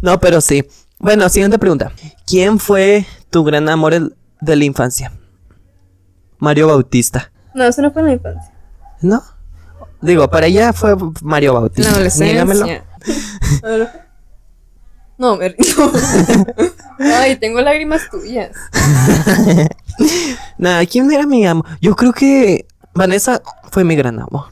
no, 0.00 0.18
pero 0.20 0.40
sí. 0.40 0.64
Bueno, 1.00 1.28
siguiente 1.30 1.58
pregunta. 1.58 1.92
¿Quién 2.26 2.58
fue 2.58 3.06
tu 3.30 3.42
gran 3.42 3.68
amor 3.68 3.94
el- 3.94 4.14
de 4.40 4.54
la 4.56 4.64
infancia? 4.64 5.12
Mario 6.38 6.68
Bautista. 6.68 7.32
No, 7.54 7.64
eso 7.64 7.82
no 7.82 7.90
fue 7.90 8.02
en 8.02 8.06
la 8.08 8.12
infancia. 8.14 8.52
¿No? 9.00 9.22
Digo, 10.02 10.28
para 10.30 10.46
ella 10.46 10.72
fue 10.72 10.94
Mario 11.22 11.54
La 11.54 11.60
Bautista. 11.60 11.90
adolescencia. 11.90 12.44
Niégamelo. 12.44 12.66
A 13.64 13.66
ver. 13.68 13.88
No, 15.18 15.36
me 15.36 15.48
rindo. 15.50 15.92
Ay, 16.98 17.36
tengo 17.36 17.60
lágrimas 17.60 18.02
tuyas. 18.10 18.52
Nada, 20.58 20.84
¿quién 20.86 21.10
era 21.10 21.26
mi 21.26 21.46
amor? 21.46 21.66
Yo 21.80 21.94
creo 21.96 22.12
que 22.12 22.66
Vanessa 22.94 23.42
fue 23.70 23.84
mi 23.84 23.96
gran 23.96 24.18
amor. 24.20 24.46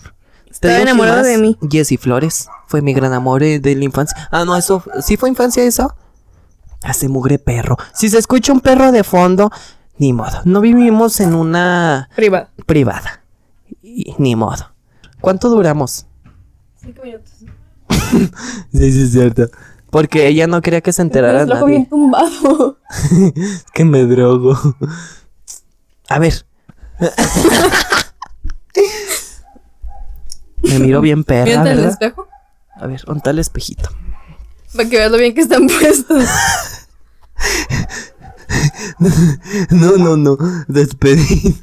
Estaba 0.50 0.74
digo, 0.74 0.84
¿quién 0.84 0.88
enamorada 0.88 1.22
de 1.22 1.38
mí. 1.38 1.58
Jessie 1.70 1.96
Flores 1.98 2.48
fue 2.66 2.82
mi 2.82 2.92
gran 2.92 3.12
amor 3.12 3.42
eh, 3.42 3.60
de 3.60 3.74
la 3.76 3.84
infancia. 3.84 4.28
Ah, 4.30 4.44
no, 4.44 4.56
eso 4.56 4.82
sí 5.02 5.16
fue 5.16 5.28
infancia 5.30 5.62
eso. 5.62 5.94
Hace 6.82 7.08
mugre 7.08 7.38
perro. 7.38 7.76
Si 7.92 8.08
se 8.08 8.18
escucha 8.18 8.52
un 8.52 8.60
perro 8.60 8.92
de 8.92 9.02
fondo, 9.04 9.50
ni 9.98 10.12
modo. 10.12 10.40
No 10.44 10.60
vivimos 10.60 11.18
en 11.20 11.34
una 11.34 12.08
Privada. 12.14 12.50
privada. 12.66 13.22
Y, 13.82 14.14
ni 14.18 14.36
modo. 14.36 14.70
¿Cuánto 15.20 15.48
duramos? 15.48 16.06
Cinco 16.80 17.02
minutos. 17.02 17.32
Sí, 18.72 18.92
sí, 18.92 19.02
es 19.02 19.12
cierto. 19.12 19.48
Porque 19.90 20.26
ella 20.28 20.46
no 20.46 20.60
quería 20.62 20.80
que 20.82 20.92
se 20.92 21.02
enterara 21.02 21.44
nadie. 21.46 21.66
bien 21.66 21.86
tumbado. 21.88 22.78
que 23.74 23.84
me 23.84 24.04
drogo. 24.04 24.56
A 26.08 26.18
ver. 26.18 26.46
me 30.62 30.78
miro 30.78 31.00
bien 31.00 31.24
perra, 31.24 31.50
en 31.52 31.66
el 31.66 31.76
¿verdad? 31.76 31.90
espejo. 31.92 32.28
A 32.76 32.86
ver, 32.86 33.02
¿dónde 33.04 33.30
el 33.30 33.38
espejito? 33.38 33.90
Para 34.74 34.88
que 34.88 34.96
veas 34.96 35.10
lo 35.10 35.18
bien 35.18 35.34
que 35.34 35.42
están 35.42 35.66
puestos. 35.66 36.24
No, 39.70 39.96
no, 39.96 40.16
no. 40.16 40.36
Despedí. 40.66 41.56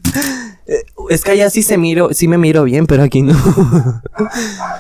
Eh, 0.68 0.86
Es 1.10 1.24
que 1.24 1.32
allá 1.32 1.50
sí 1.50 1.64
se 1.64 1.78
miro, 1.78 2.10
sí 2.14 2.28
me 2.28 2.38
miro 2.38 2.64
bien, 2.64 2.88
pero 2.88 3.04
aquí 3.04 3.22
no. 3.22 3.36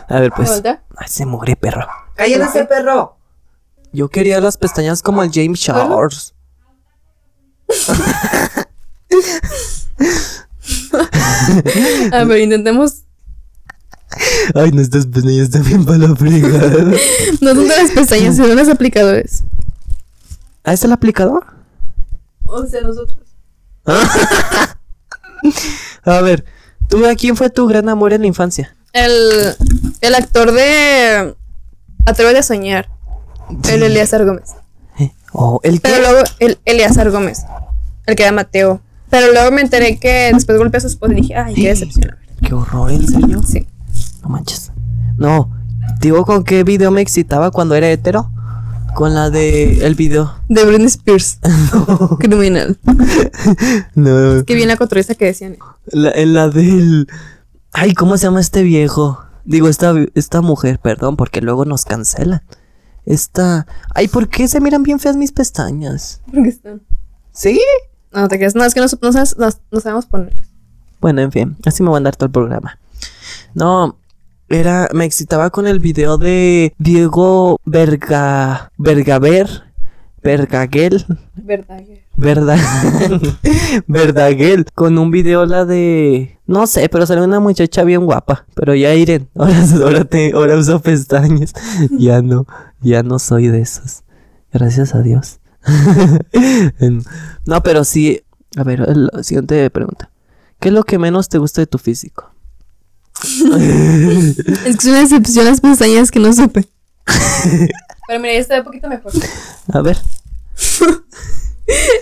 A 0.07 0.19
ver, 0.19 0.31
pues. 0.35 0.61
Ay, 0.95 1.07
se 1.07 1.25
mugre 1.25 1.55
perro. 1.55 1.85
¡Cállate 2.15 2.43
ese 2.45 2.65
perro! 2.65 3.17
Yo 3.91 4.09
quería 4.09 4.39
las 4.39 4.57
pestañas 4.57 5.01
como 5.01 5.23
el 5.23 5.31
James 5.33 5.59
Charles. 5.59 6.33
A 12.11 12.23
ver, 12.23 12.39
intentemos. 12.39 13.03
Ay, 14.55 14.71
nuestras 14.71 15.07
pestañas 15.07 15.49
también 15.49 15.85
para 15.85 15.97
la 15.97 16.15
fregada. 16.15 16.93
No 17.41 17.55
son 17.55 17.67
de 17.67 17.75
las 17.75 17.91
pestañas, 17.91 18.35
son 18.37 18.55
los 18.55 18.69
aplicadores. 18.69 19.43
¿Ah, 20.63 20.73
es 20.73 20.83
el 20.83 20.91
aplicador? 20.91 21.45
O 22.45 22.65
sea, 22.65 22.81
nosotros. 22.81 23.19
A 26.03 26.21
ver, 26.21 26.45
¿tú 26.87 27.05
a 27.05 27.15
quién 27.15 27.35
fue 27.35 27.49
tu 27.49 27.67
gran 27.67 27.89
amor 27.89 28.13
en 28.13 28.21
la 28.21 28.27
infancia? 28.27 28.75
El, 28.93 29.55
el 30.01 30.15
actor 30.15 30.51
de 30.51 31.35
Atrévete 32.05 32.39
a 32.39 32.43
soñar. 32.43 32.89
El 33.69 33.83
Eleazar 33.83 34.25
Gómez. 34.25 34.55
Oh, 35.33 35.59
¿el 35.63 35.81
qué? 35.81 35.89
Pero 35.89 35.99
luego, 35.99 36.23
el 36.39 36.59
Eleazar 36.65 37.11
Gómez. 37.11 37.43
El 38.05 38.15
que 38.15 38.23
era 38.23 38.31
Mateo. 38.31 38.81
Pero 39.09 39.31
luego 39.33 39.51
me 39.51 39.61
enteré 39.61 39.99
que 39.99 40.31
después 40.33 40.57
golpeó 40.57 40.77
a 40.77 40.81
su 40.81 40.87
esposa 40.87 41.13
y 41.13 41.17
dije, 41.17 41.35
ay, 41.35 41.53
qué 41.55 41.69
decepción. 41.69 42.15
Qué 42.41 42.53
horror, 42.53 42.91
¿en 42.91 43.07
serio? 43.07 43.41
Sí. 43.43 43.67
No 44.25 44.29
manches. 44.31 44.71
No, 45.17 45.49
digo 46.01 46.25
con 46.25 46.43
qué 46.43 46.63
video 46.63 46.91
me 46.91 46.99
excitaba 47.01 47.51
cuando 47.51 47.75
era 47.75 47.89
hetero. 47.89 48.29
Con 48.95 49.13
la 49.13 49.29
de 49.29 49.85
el 49.85 49.93
video. 49.95 50.33
De 50.47 50.63
Britney 50.65 50.87
Spears. 50.87 51.39
Criminal. 52.19 52.77
No. 53.95 54.43
Que 54.45 54.55
viene 54.55 54.67
la 54.73 54.77
cotorriza 54.77 55.15
que 55.15 55.25
decían. 55.25 55.57
La, 55.87 56.11
en 56.11 56.33
la 56.33 56.49
del. 56.49 57.07
Ay, 57.73 57.93
¿cómo 57.93 58.17
se 58.17 58.23
llama 58.23 58.39
este 58.39 58.63
viejo? 58.63 59.21
Digo, 59.43 59.67
esta, 59.67 59.93
esta 60.15 60.41
mujer, 60.41 60.79
perdón, 60.79 61.17
porque 61.17 61.41
luego 61.41 61.65
nos 61.65 61.85
cancelan. 61.85 62.41
Esta. 63.05 63.67
Ay, 63.93 64.07
¿por 64.07 64.29
qué 64.29 64.47
se 64.47 64.59
miran 64.61 64.83
bien 64.83 64.99
feas 64.99 65.17
mis 65.17 65.31
pestañas? 65.31 66.21
Porque 66.33 66.49
están. 66.49 66.81
¿Sí? 67.31 67.59
No 68.13 68.27
te 68.29 68.37
creas. 68.37 68.55
No, 68.55 68.63
es 68.63 68.73
que 68.73 68.79
no, 68.79 68.87
no, 69.01 69.11
sabes- 69.11 69.37
no- 69.37 69.49
no 69.71 69.79
sabemos 69.81 70.05
poner. 70.05 70.33
Bueno, 71.01 71.21
en 71.21 71.31
fin, 71.33 71.57
así 71.65 71.83
me 71.83 71.89
van 71.89 71.95
a 71.95 71.97
andar 71.97 72.15
todo 72.15 72.27
el 72.27 72.31
programa. 72.31 72.79
No, 73.53 73.97
era, 74.49 74.89
me 74.93 75.05
excitaba 75.05 75.49
con 75.49 75.67
el 75.67 75.79
video 75.79 76.17
de 76.17 76.73
Diego 76.77 77.59
Verga, 77.65 78.71
Vergaver, 78.77 79.49
Vergaguel, 80.23 81.05
Verdad. 81.35 81.81
verdad, 82.15 82.57
Verdaguel, 83.87 84.65
con 84.73 84.97
un 84.97 85.11
video 85.11 85.45
la 85.45 85.65
de, 85.65 86.39
no 86.47 86.67
sé, 86.67 86.89
pero 86.89 87.05
salió 87.05 87.23
una 87.23 87.39
muchacha 87.39 87.83
bien 87.83 88.05
guapa, 88.05 88.45
pero 88.55 88.73
ya 88.75 88.93
Iren, 88.93 89.29
ahora, 89.35 89.63
ahora, 89.83 90.03
te, 90.05 90.31
ahora 90.33 90.57
uso 90.57 90.79
pestañas, 90.79 91.53
ya 91.97 92.21
no, 92.21 92.45
ya 92.81 93.03
no 93.03 93.19
soy 93.19 93.47
de 93.47 93.61
esos, 93.61 94.03
gracias 94.51 94.95
a 94.95 95.01
Dios. 95.01 95.39
No, 97.45 97.63
pero 97.63 97.83
sí, 97.83 98.21
a 98.55 98.63
ver, 98.63 98.85
la 98.95 99.23
siguiente 99.23 99.69
pregunta. 99.69 100.11
¿Qué 100.59 100.69
es 100.69 100.73
lo 100.73 100.83
que 100.83 100.97
menos 100.99 101.29
te 101.29 101.37
gusta 101.37 101.61
de 101.61 101.67
tu 101.67 101.77
físico? 101.77 102.34
Es 104.65 104.77
que 104.77 104.83
es 104.83 104.85
una 104.85 105.01
excepción 105.01 105.45
las 105.45 105.61
pestañas 105.61 106.11
que 106.11 106.19
no 106.19 106.33
supe. 106.33 106.67
Pero 108.07 108.19
mira, 108.19 108.33
ya 108.33 108.39
está 108.39 108.59
un 108.59 108.65
poquito 108.65 108.87
mejor. 108.87 109.11
A 109.73 109.81
ver. 109.81 109.97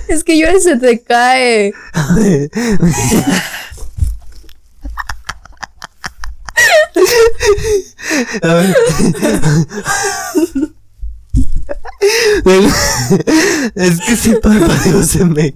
Es 0.10 0.26
que 0.26 0.38
yo 0.38 0.48
se 0.60 0.76
te 0.76 1.02
cae. 1.02 1.74
A 1.94 2.14
ver. 2.16 2.52
es 13.76 14.00
que 14.02 14.16
si 14.18 14.36
parpadeo 14.36 15.04
se 15.04 15.24
me. 15.24 15.56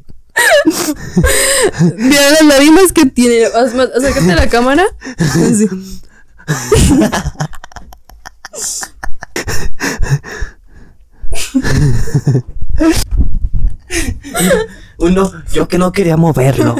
Mira 1.97 2.29
las 2.31 2.45
lágrimas 2.45 2.91
que 2.93 3.05
tiene. 3.05 3.45
Acércate 3.45 4.31
a 4.31 4.35
la 4.35 4.47
cámara. 4.49 4.85
Así. 5.17 5.67
Uno, 14.97 15.31
yo 15.51 15.67
que 15.67 15.77
no 15.77 15.91
quería 15.91 16.17
moverlo. 16.17 16.75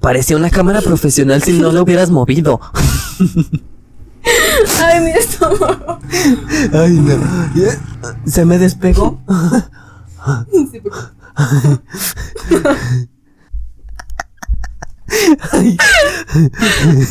Parecía 0.00 0.36
una 0.36 0.50
cámara 0.50 0.80
profesional 0.80 1.42
si 1.42 1.58
no 1.58 1.72
lo 1.72 1.82
hubieras 1.82 2.10
movido. 2.10 2.60
Ay, 4.80 5.00
mi 5.00 5.10
estómago. 5.10 5.98
Ay, 6.72 6.92
no. 6.92 7.16
Se 8.26 8.44
me 8.44 8.58
despegó. 8.58 9.20
Sí, 10.70 10.80
porque- 10.80 11.17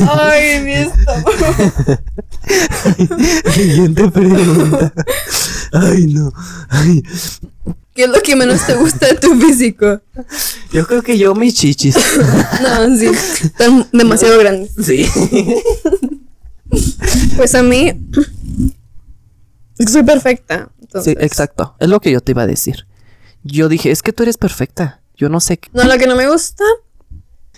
Ay, 0.10 0.62
mi 0.64 0.74
estómago. 0.74 1.56
Siguiente 3.54 4.12
pregunta. 4.12 4.94
Ay, 5.74 6.08
no. 6.08 6.32
Ay. 6.70 7.04
¿Qué 7.96 8.04
es 8.04 8.10
lo 8.10 8.22
que 8.22 8.36
menos 8.36 8.66
te 8.66 8.76
gusta 8.76 9.08
de 9.08 9.16
tu 9.16 9.36
físico? 9.40 10.02
Yo 10.72 10.86
creo 10.86 11.02
que 11.02 11.18
yo 11.18 11.34
mis 11.34 11.56
chichis. 11.56 11.96
No, 12.62 12.98
sí. 12.98 13.08
Están 13.44 13.88
demasiado 13.92 14.38
grandes. 14.38 14.72
Sí. 14.80 15.10
Pues 17.36 17.56
a 17.56 17.64
mí. 17.64 17.94
Soy 19.88 20.04
perfecta. 20.04 20.70
Sí, 21.04 21.16
exacto. 21.20 21.76
Es 21.80 21.90
lo 21.90 22.00
que 22.00 22.12
yo 22.12 22.22
te 22.22 22.34
iba 22.34 22.44
a 22.44 22.48
decir. 22.48 22.87
Yo 23.50 23.70
dije, 23.70 23.92
es 23.92 24.02
que 24.02 24.12
tú 24.14 24.24
eres 24.24 24.38
perfecta. 24.38 25.02
Yo 25.16 25.30
no 25.30 25.40
sé 25.40 25.58
qué. 25.58 25.70
No, 25.74 25.84
lo 25.86 25.98
que 25.98 26.06
no 26.08 26.16
me 26.16 26.30
gusta. 26.30 26.64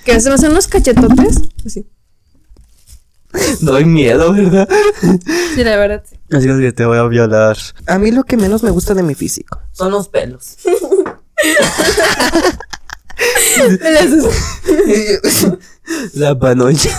Que 0.05 0.19
se 0.21 0.29
me 0.29 0.35
hacen 0.35 0.51
unos 0.51 0.67
cachetotes. 0.67 1.41
Así. 1.65 1.87
Doy 3.61 3.85
miedo, 3.85 4.31
¿verdad? 4.33 4.69
Sí, 5.55 5.63
la 5.63 5.75
verdad. 5.77 6.03
sí. 6.09 6.15
Así 6.31 6.47
es 6.47 6.57
que 6.59 6.71
te 6.71 6.85
voy 6.85 6.97
a 6.97 7.03
violar. 7.03 7.57
A 7.87 7.97
mí 7.97 8.11
lo 8.11 8.23
que 8.23 8.37
menos 8.37 8.61
me 8.63 8.69
gusta 8.71 8.93
de 8.93 9.03
mi 9.03 9.15
físico 9.15 9.59
son 9.73 9.91
los 9.91 10.07
pelos. 10.09 10.57
La 16.13 16.37
panocha. 16.37 16.89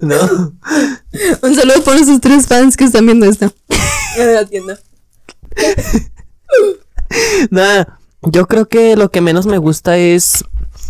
no. 0.00 0.52
Un 1.42 1.54
saludo 1.54 1.82
por 1.84 1.96
esos 1.96 2.20
tres 2.20 2.46
fans 2.46 2.76
que 2.76 2.84
están 2.84 3.06
viendo 3.06 3.26
esto. 3.26 3.52
En 4.18 4.34
la 4.34 4.44
tienda. 4.44 4.78
Nada. 7.50 7.98
Yo 8.22 8.46
creo 8.46 8.68
que 8.68 8.96
lo 8.96 9.10
que 9.10 9.20
menos 9.20 9.46
me 9.46 9.58
gusta 9.58 9.96
es. 9.98 10.44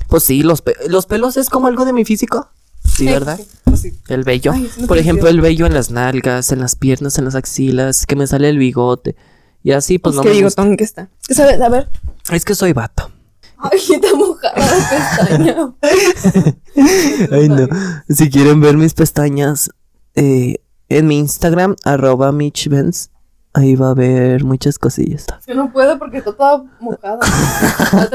Pues 0.08 0.22
sí, 0.22 0.42
los, 0.42 0.62
pe- 0.62 0.76
los 0.88 1.06
pelos 1.06 1.36
es 1.36 1.48
como 1.50 1.66
algo 1.66 1.84
de 1.84 1.92
mi 1.92 2.04
físico. 2.04 2.48
Sí, 2.84 3.06
¿verdad? 3.06 3.40
Pues 3.64 3.80
sí. 3.80 3.94
El 4.08 4.22
vello. 4.24 4.52
Ay, 4.52 4.70
Por 4.86 4.98
ejemplo, 4.98 5.28
el 5.28 5.40
vello 5.40 5.66
en 5.66 5.74
las 5.74 5.90
nalgas, 5.90 6.52
en 6.52 6.60
las 6.60 6.76
piernas, 6.76 7.18
en 7.18 7.24
las 7.24 7.34
axilas, 7.34 8.06
que 8.06 8.14
me 8.14 8.26
sale 8.26 8.48
el 8.50 8.58
bigote. 8.58 9.16
Y 9.62 9.72
así, 9.72 9.98
pues 9.98 10.14
no 10.14 10.22
qué 10.22 10.28
me 10.28 10.42
gusta. 10.42 10.62
bigotón 10.62 10.76
que 10.76 10.84
está. 10.84 11.08
Es 11.22 11.28
que 11.28 11.34
sabes, 11.34 11.60
a 11.60 11.68
ver. 11.70 11.88
Es 12.30 12.44
que 12.44 12.54
soy 12.54 12.72
vato. 12.74 13.10
Ay, 13.56 13.78
está 13.90 14.14
mojada 14.14 14.54
la 14.56 14.90
pestaña. 14.90 15.56
Ay, 17.32 17.48
no. 17.48 17.66
Si 18.08 18.30
quieren 18.30 18.60
ver 18.60 18.76
mis 18.76 18.94
pestañas, 18.94 19.70
eh, 20.14 20.56
en 20.90 21.06
mi 21.06 21.18
Instagram, 21.18 21.76
arroba 21.84 22.30
MitchBenz, 22.30 23.08
ahí 23.54 23.76
va 23.76 23.88
a 23.88 23.90
haber 23.90 24.44
muchas 24.44 24.78
cosillas. 24.78 25.26
Yo 25.46 25.54
no 25.54 25.72
puedo 25.72 25.98
porque 25.98 26.18
está 26.18 26.32
toda 26.32 26.64
mojada. 26.80 27.20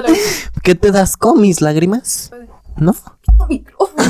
¿Qué 0.63 0.75
te 0.75 0.91
das 0.91 1.17
con 1.17 1.41
mis 1.41 1.61
lágrimas? 1.61 2.31
¿No? 2.77 2.95
micrófono. 3.49 4.03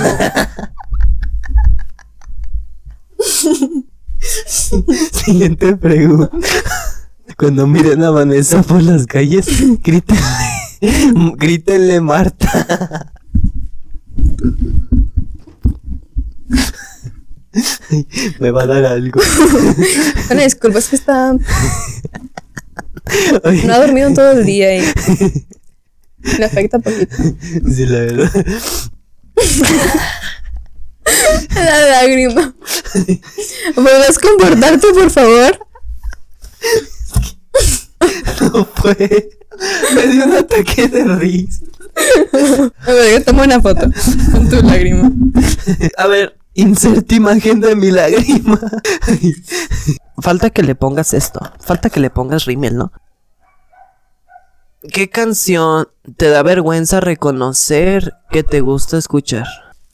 Siguiente 4.19 5.75
pregunta. 5.77 6.29
Cuando 7.37 7.67
miren 7.67 8.03
a 8.03 8.09
Vanessa 8.09 8.63
por 8.63 8.81
las 8.81 9.05
calles, 9.05 9.47
grítenle, 9.81 10.23
grítenle 11.37 12.01
Marta. 12.01 13.13
Me 18.39 18.51
va 18.51 18.63
a 18.63 18.67
dar 18.67 18.85
algo. 18.85 19.19
Bueno, 20.27 20.43
disculpa, 20.43 20.79
es 20.79 20.87
que 20.89 20.95
está. 20.95 21.33
No 21.33 21.39
ha 23.73 23.79
dormido 23.79 24.07
en 24.07 24.13
todo 24.13 24.31
el 24.31 24.45
día 24.45 24.77
y. 24.77 24.81
Le 26.37 26.45
afecta 26.45 26.79
poquito. 26.79 27.15
sí, 27.17 27.85
la 27.85 27.99
verdad. 27.99 28.31
La 31.55 31.79
lágrima. 31.87 32.53
¿Puedes 33.73 34.19
comportarte, 34.19 34.87
por 34.93 35.09
favor? 35.09 35.57
No 38.41 38.65
fue. 38.75 39.29
Me 39.95 40.07
dio 40.07 40.25
un 40.25 40.33
ataque 40.33 40.87
de 40.87 41.03
risa. 41.15 41.61
A 42.85 42.91
ver, 42.91 43.19
yo 43.19 43.23
tomo 43.25 43.43
una 43.43 43.59
foto 43.61 43.89
con 44.31 44.49
tu 44.49 44.55
lágrima. 44.61 45.11
A 45.97 46.07
ver, 46.07 46.37
inserte 46.59 47.15
imagen 47.15 47.59
de 47.59 47.75
mi 47.75 47.91
lágrima. 47.91 48.59
Falta 50.17 50.49
que 50.49 50.63
le 50.63 50.75
pongas 50.75 51.13
esto. 51.13 51.39
Falta 51.59 51.89
que 51.89 51.99
le 51.99 52.09
pongas 52.09 52.45
rímel, 52.45 52.77
¿no? 52.77 52.91
¿Qué 54.93 55.09
canción 55.09 55.87
te 56.17 56.29
da 56.29 56.41
vergüenza 56.43 56.99
reconocer 56.99 58.13
que 58.31 58.43
te 58.43 58.61
gusta 58.61 58.97
escuchar? 58.97 59.45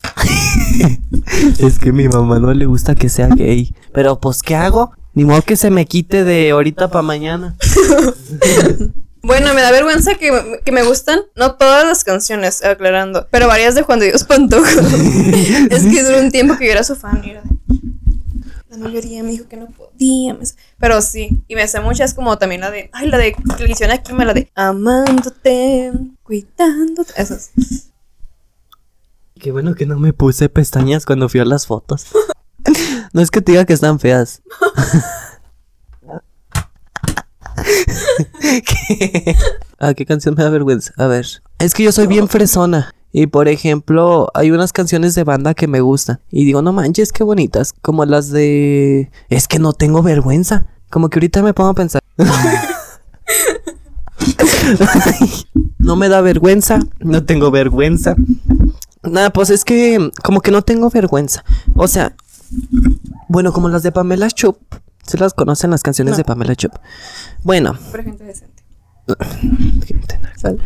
es 1.59 1.79
que 1.79 1.89
a 1.89 1.93
mi 1.93 2.07
mamá 2.07 2.39
no 2.39 2.53
le 2.53 2.65
gusta 2.65 2.95
que 2.95 3.09
sea 3.09 3.27
gay. 3.27 3.75
Pero 3.93 4.19
pues, 4.19 4.43
¿qué 4.43 4.55
hago? 4.55 4.91
Ni 5.13 5.25
modo 5.25 5.41
que 5.41 5.55
se 5.55 5.71
me 5.71 5.85
quite 5.85 6.23
de 6.23 6.51
ahorita 6.51 6.89
para 6.89 7.01
mañana. 7.01 7.55
Bueno, 9.25 9.55
me 9.55 9.61
da 9.61 9.71
vergüenza 9.71 10.13
que, 10.15 10.61
que 10.63 10.71
me 10.71 10.83
gustan, 10.83 11.19
no 11.35 11.55
todas 11.55 11.83
las 11.83 12.03
canciones, 12.03 12.63
aclarando, 12.63 13.27
pero 13.31 13.47
varias 13.47 13.73
de 13.73 13.81
Juan 13.81 13.97
de 13.97 14.07
Dios 14.07 14.23
Pantoja. 14.23 14.69
es 15.71 15.83
que 15.83 16.03
duró 16.03 16.19
un 16.19 16.31
tiempo 16.31 16.55
que 16.57 16.67
yo 16.67 16.71
era 16.71 16.83
su 16.83 16.95
fan 16.95 17.23
y 17.23 17.31
era 17.31 17.41
de... 17.41 17.49
La 18.69 18.77
mayoría 18.77 19.23
me 19.23 19.31
dijo 19.31 19.47
que 19.47 19.57
no 19.57 19.65
podía. 19.67 20.37
Pero 20.79 21.01
sí, 21.01 21.41
y 21.47 21.55
me 21.55 21.67
sé 21.67 21.79
muchas 21.79 22.13
como 22.13 22.37
también 22.37 22.61
la 22.61 22.69
de... 22.69 22.91
Ay, 22.93 23.07
la 23.07 23.17
de... 23.17 23.33
Que 23.57 23.63
le 23.63 23.71
hicieron 23.71 23.95
aquí, 23.95 24.13
me 24.13 24.25
la 24.25 24.33
de... 24.35 24.51
Amándote, 24.53 25.91
cuidándote. 26.21 27.13
Esas. 27.17 27.51
Qué 29.39 29.51
bueno 29.51 29.73
que 29.73 29.87
no 29.87 29.97
me 29.97 30.13
puse 30.13 30.49
pestañas 30.49 31.03
cuando 31.03 31.29
fui 31.29 31.39
a 31.39 31.45
las 31.45 31.65
fotos. 31.65 32.05
No 33.13 33.21
es 33.21 33.31
que 33.31 33.39
te 33.39 33.53
diga 33.53 33.63
que 33.63 33.71
están 33.71 33.97
feas. 33.97 34.41
¿Qué? 38.41 39.35
¿A 39.79 39.93
qué 39.93 40.05
canción 40.05 40.35
me 40.35 40.43
da 40.43 40.49
vergüenza? 40.49 40.93
A 40.97 41.07
ver. 41.07 41.25
Es 41.59 41.73
que 41.73 41.83
yo 41.83 41.91
soy 41.91 42.07
bien 42.07 42.27
fresona. 42.29 42.93
Y 43.11 43.27
por 43.27 43.47
ejemplo, 43.47 44.29
hay 44.33 44.51
unas 44.51 44.73
canciones 44.73 45.15
de 45.15 45.23
banda 45.23 45.53
que 45.53 45.67
me 45.67 45.79
gustan. 45.79 46.19
Y 46.31 46.43
digo, 46.43 46.61
no 46.61 46.73
manches, 46.73 47.13
qué 47.13 47.23
bonitas. 47.23 47.71
Como 47.81 48.03
las 48.03 48.29
de. 48.29 49.09
Es 49.29 49.47
que 49.47 49.57
no 49.57 49.71
tengo 49.71 50.03
vergüenza. 50.03 50.65
Como 50.89 51.09
que 51.09 51.19
ahorita 51.19 51.41
me 51.41 51.53
pongo 51.53 51.69
a 51.69 51.75
pensar. 51.75 52.01
no 55.77 55.95
me 55.95 56.09
da 56.09 56.19
vergüenza. 56.21 56.79
No 56.99 57.23
tengo 57.23 57.51
vergüenza. 57.51 58.15
Nada, 59.01 59.29
pues 59.31 59.49
es 59.49 59.63
que 59.63 60.11
como 60.23 60.41
que 60.41 60.51
no 60.51 60.61
tengo 60.61 60.89
vergüenza. 60.89 61.45
O 61.75 61.87
sea, 61.87 62.15
bueno, 63.29 63.53
como 63.53 63.69
las 63.69 63.83
de 63.83 63.91
Pamela 63.91 64.29
Chup. 64.29 64.57
¿Se 65.05 65.17
las 65.17 65.33
conocen 65.33 65.71
las 65.71 65.83
canciones 65.83 66.13
No. 66.13 66.17
de 66.17 66.23
Pamela 66.23 66.55
Chup? 66.55 66.73
Bueno, 67.43 67.77
gente 67.93 68.23
decente. 68.23 68.63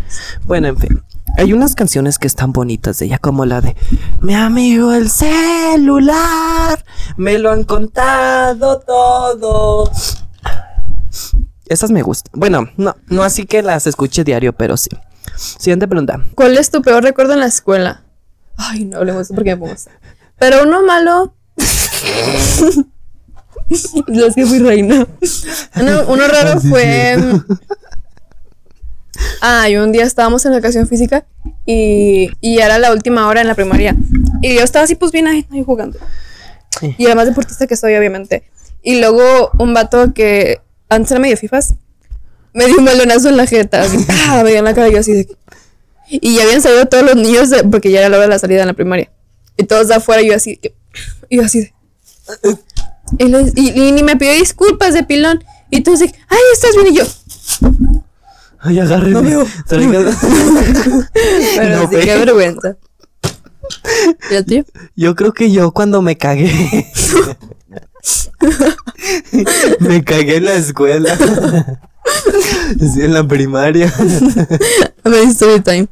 bueno, 0.46 0.68
en 0.70 0.78
fin. 0.78 1.04
Hay 1.38 1.54
unas 1.54 1.76
canciones 1.76 2.18
que 2.18 2.28
están 2.28 2.54
bonitas 2.54 3.00
de 3.00 3.06
ella, 3.06 3.18
como 3.18 3.46
la 3.46 3.62
de 3.62 3.76
Mi 4.22 4.34
amigo 4.34 4.94
el 4.94 5.10
celular, 5.10 6.84
me 7.18 7.38
lo 7.38 7.52
han 7.52 7.64
contado 7.66 8.80
todo. 8.80 9.92
Esas 11.68 11.92
me 11.92 12.02
gustan. 12.02 12.32
Bueno, 12.34 12.70
no, 12.78 12.96
no 13.08 13.24
así 13.24 13.46
que 13.46 13.62
las 13.62 13.86
escuche 13.88 14.24
diario, 14.24 14.54
pero 14.54 14.76
sí. 14.78 14.90
Siguiente 15.36 15.88
pregunta. 15.88 16.24
¿Cuál 16.36 16.58
es 16.58 16.72
tu 16.72 16.82
peor 16.82 17.04
recuerdo 17.04 17.34
en 17.34 17.42
la 17.42 17.46
escuela? 17.46 18.04
Ay, 18.58 18.86
no 18.86 18.98
hablemos 18.98 19.28
porque 19.30 19.56
me 19.56 19.58
pongo. 19.58 19.76
Pero 20.38 20.64
uno 20.64 20.82
malo. 20.84 21.34
es 23.70 24.36
que 24.36 24.46
fui 24.46 24.60
reina. 24.60 25.08
Uno, 25.80 26.04
uno 26.08 26.28
raro 26.28 26.52
Ah, 26.56 26.60
sí, 26.62 26.70
fue. 26.70 27.18
Ah, 29.42 29.68
y 29.70 29.76
un 29.78 29.92
día 29.92 30.04
estábamos 30.06 30.46
en 30.46 30.54
educación 30.54 30.88
física 30.88 31.26
y, 31.66 32.30
y 32.42 32.60
era 32.60 32.80
la 32.80 32.92
última 32.94 33.28
hora 33.28 33.42
en 33.42 33.48
la 33.48 33.56
primaria. 33.56 33.96
Y 34.42 34.56
yo 34.56 34.62
estaba 34.64 34.86
así, 34.86 34.96
pues 34.96 35.12
bien 35.12 35.28
ahí, 35.28 35.46
ahí 35.52 35.64
jugando. 35.64 36.00
Sí. 36.80 36.96
Y 36.98 37.06
además 37.08 37.26
deportista 37.28 37.68
que 37.68 37.76
soy, 37.76 37.96
obviamente. 37.96 38.44
Y 38.82 39.00
luego 39.02 39.52
un 39.60 39.74
vato 39.74 40.14
que 40.14 40.62
antes 40.88 41.12
era 41.12 41.20
medio 41.20 41.36
fifas 41.38 41.76
me 42.54 42.66
dio 42.66 42.78
un 42.78 42.86
balonazo 42.86 43.30
en 43.30 43.38
la 43.38 43.46
jeta. 43.46 43.82
Así, 43.82 43.98
ah, 44.28 44.42
me 44.44 44.52
dio 44.52 44.60
en 44.60 44.66
la 44.66 44.74
cara 44.74 44.88
y 44.90 44.94
yo 44.94 45.00
así 45.00 45.12
de. 45.14 45.28
Y 46.10 46.36
ya 46.38 46.44
habían 46.44 46.62
salido 46.62 46.86
todos 46.88 47.04
los 47.04 47.16
niños 47.16 47.50
de- 47.50 47.64
porque 47.66 47.92
ya 47.92 48.00
era 48.00 48.10
la 48.10 48.18
hora 48.18 48.26
de 48.28 48.32
la 48.34 48.40
salida 48.40 48.62
en 48.62 48.68
la 48.68 48.74
primaria. 48.74 49.12
Y 49.58 49.66
todos 49.66 49.90
de 49.90 49.96
afuera, 49.96 50.22
yo 50.22 50.34
así. 50.34 50.60
yo 51.30 51.44
así 51.44 51.60
de. 51.62 51.74
Y, 53.18 53.26
le- 53.26 53.52
y- 53.56 53.70
y 53.88 53.92
ni 53.92 54.04
me 54.04 54.16
pidió 54.16 54.34
disculpas 54.34 54.94
de 54.94 55.04
pilón. 55.04 55.44
Y 55.72 55.82
tú 55.82 55.94
así, 55.94 56.06
ay, 56.28 56.40
estás 56.54 56.76
bien. 56.76 56.94
Y 56.94 56.98
yo, 56.98 57.04
Ay, 58.62 58.80
agárreme. 58.80 59.14
No 59.14 59.22
veo. 59.24 59.46
Pero 61.56 61.84
No 61.84 61.90
sí, 61.90 61.96
qué 62.04 62.18
vergüenza. 62.18 62.76
¿Y? 64.30 64.66
Yo 64.96 65.16
creo 65.16 65.32
que 65.34 65.52
yo 65.52 65.72
cuando 65.72 66.02
me 66.02 66.18
cagué. 66.18 66.52
me 69.80 70.04
cagué 70.04 70.38
en 70.38 70.46
la 70.46 70.54
escuela. 70.56 71.18
Sí, 72.80 73.02
en 73.02 73.14
la 73.14 73.28
primaria. 73.28 73.94
A 75.04 75.10
ver, 75.10 75.24
story 75.30 75.62
time. 75.62 75.88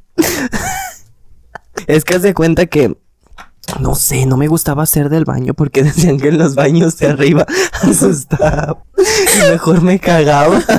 Es 1.85 2.03
que 2.03 2.15
haz 2.15 2.21
de 2.21 2.33
cuenta 2.33 2.65
que. 2.65 2.97
No 3.79 3.95
sé, 3.95 4.25
no 4.25 4.37
me 4.37 4.47
gustaba 4.47 4.83
hacer 4.83 5.09
del 5.09 5.25
baño 5.25 5.53
porque 5.53 5.83
decían 5.89 6.17
que 6.19 6.29
en 6.29 6.37
los 6.37 6.55
baños 6.55 6.97
de 6.97 7.07
arriba 7.07 7.45
asustaba. 7.81 8.83
Y 8.97 9.51
mejor 9.51 9.81
me 9.81 9.99
cagaba. 9.99 10.61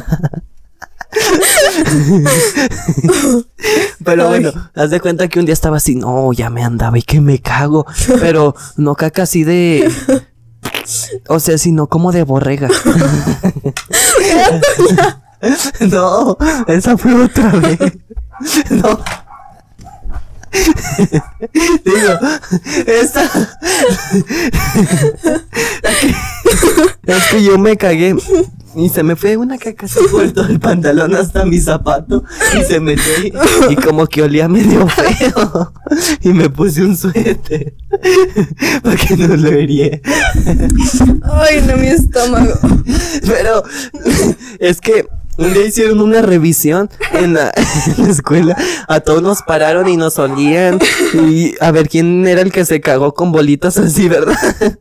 Pero 4.04 4.28
bueno, 4.28 4.52
haz 4.74 4.90
de 4.90 5.00
cuenta 5.00 5.28
que 5.28 5.38
un 5.38 5.46
día 5.46 5.54
estaba 5.54 5.78
así, 5.78 5.94
no, 5.94 6.32
ya 6.32 6.50
me 6.50 6.62
andaba 6.62 6.98
y 6.98 7.02
que 7.02 7.20
me 7.20 7.38
cago. 7.38 7.86
Pero 8.20 8.54
no 8.76 8.94
caca 8.94 9.22
así 9.22 9.42
de. 9.44 9.90
O 11.28 11.40
sea, 11.40 11.56
sino 11.58 11.86
como 11.86 12.12
de 12.12 12.24
borrega. 12.24 12.68
no, 15.80 16.36
esa 16.66 16.98
fue 16.98 17.14
otra 17.14 17.52
vez. 17.52 17.78
No. 18.70 19.00
Digo, 21.84 22.18
esta. 22.86 23.22
es 27.06 27.24
que 27.30 27.42
yo 27.42 27.58
me 27.58 27.76
cagué. 27.76 28.14
Y 28.76 28.90
se 28.90 29.02
me 29.02 29.16
fue 29.16 29.36
una 29.36 29.58
caca 29.58 29.86
por 30.10 30.30
todo 30.30 30.46
el 30.46 30.60
pantalón 30.60 31.14
hasta 31.14 31.44
mi 31.44 31.58
zapato. 31.58 32.22
Y 32.56 32.62
se 32.64 32.78
metió 32.80 33.12
y, 33.24 33.32
y 33.72 33.76
como 33.76 34.06
que 34.06 34.22
olía 34.22 34.48
medio 34.48 34.86
feo. 34.88 35.72
Y 36.20 36.28
me 36.28 36.48
puse 36.50 36.84
un 36.84 36.96
suéter. 36.96 37.74
Para 38.82 38.96
que 38.96 39.16
no 39.16 39.36
lo 39.36 39.48
herie. 39.48 40.00
Ay, 41.24 41.64
no, 41.66 41.76
mi 41.76 41.88
estómago. 41.88 42.54
Pero 43.26 43.64
es 44.60 44.80
que 44.80 45.08
un 45.38 45.54
día 45.54 45.64
hicieron 45.64 46.00
una 46.00 46.20
revisión 46.20 46.90
en 47.12 47.34
la, 47.34 47.52
escuela. 48.08 48.56
A 48.88 49.00
todos 49.00 49.22
nos 49.22 49.42
pararon 49.42 49.88
y 49.88 49.96
nos 49.96 50.18
olían. 50.18 50.78
Y 51.14 51.54
a 51.60 51.70
ver 51.70 51.88
quién 51.88 52.26
era 52.26 52.42
el 52.42 52.52
que 52.52 52.64
se 52.64 52.80
cagó 52.80 53.14
con 53.14 53.32
bolitas 53.32 53.78
así, 53.78 54.08
¿verdad? 54.08 54.36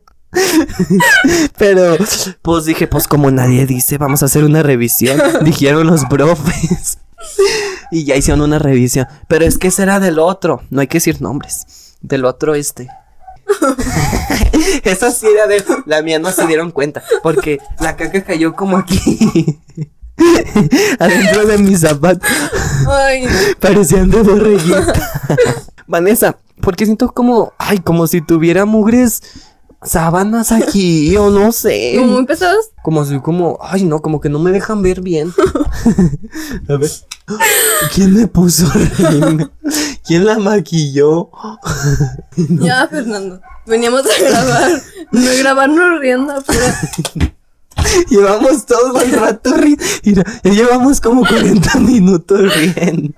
Pero 1.58 1.96
pues 2.42 2.64
dije, 2.66 2.86
pues 2.86 3.08
como 3.08 3.30
nadie 3.30 3.66
dice, 3.66 3.96
vamos 3.96 4.22
a 4.22 4.26
hacer 4.26 4.44
una 4.44 4.62
revisión. 4.62 5.20
Dijeron 5.42 5.86
los 5.86 6.04
profes. 6.06 6.98
y 7.90 8.04
ya 8.04 8.16
hicieron 8.16 8.42
una 8.42 8.58
revisión. 8.58 9.06
Pero 9.28 9.44
es 9.44 9.58
que 9.58 9.68
ese 9.68 9.84
era 9.84 10.00
del 10.00 10.18
otro. 10.18 10.62
No 10.70 10.80
hay 10.80 10.88
que 10.88 10.98
decir 10.98 11.22
nombres. 11.22 11.96
Del 12.00 12.24
otro 12.24 12.54
este. 12.54 12.88
Esa 14.84 15.10
sí 15.10 15.26
era 15.26 15.46
de. 15.46 15.64
La 15.86 16.02
mía 16.02 16.18
no 16.18 16.30
se 16.30 16.46
dieron 16.46 16.70
cuenta. 16.70 17.02
Porque 17.22 17.58
la 17.80 17.96
caca 17.96 18.22
cayó 18.22 18.54
como 18.54 18.76
aquí. 18.76 19.58
Adentro 20.98 21.46
de 21.46 21.58
mis 21.58 21.80
zapatos. 21.80 22.28
Ay, 22.88 23.26
Parecían 23.60 24.10
de 24.10 24.22
borreguita. 24.22 24.92
Vanessa, 25.86 26.36
porque 26.60 26.84
siento 26.84 27.12
como. 27.12 27.52
Ay, 27.58 27.78
como 27.78 28.06
si 28.06 28.20
tuviera 28.20 28.64
mugres 28.64 29.22
sábanas 29.82 30.52
aquí. 30.52 31.16
O 31.16 31.30
no 31.30 31.52
sé. 31.52 31.94
como 31.98 32.12
muy 32.12 32.26
pesados. 32.26 32.70
Como 32.82 33.02
así, 33.02 33.20
como, 33.20 33.58
ay 33.62 33.84
no, 33.84 34.00
como 34.00 34.20
que 34.20 34.28
no 34.28 34.38
me 34.38 34.50
dejan 34.50 34.82
ver 34.82 35.00
bien. 35.00 35.32
A 36.68 36.76
ver. 36.76 36.90
¿Quién 37.94 38.14
me 38.14 38.26
puso 38.26 38.66
rímel? 38.72 39.50
¿Quién 40.06 40.24
la 40.24 40.38
maquilló? 40.38 41.30
Ya, 42.36 42.88
Fernando. 42.88 43.40
Veníamos 43.66 44.02
a 44.06 44.22
grabar. 44.22 44.82
No 45.12 45.30
grabarnos 45.38 46.00
riendo, 46.00 46.34
pero. 46.46 47.30
Llevamos 48.10 48.66
todo 48.66 49.00
el 49.00 49.12
rato 49.12 49.56
riendo. 49.56 49.84
Mira, 50.04 50.24
ya 50.42 50.52
llevamos 50.52 51.00
como 51.00 51.26
40 51.26 51.80
minutos 51.80 52.54
riendo. 52.54 53.14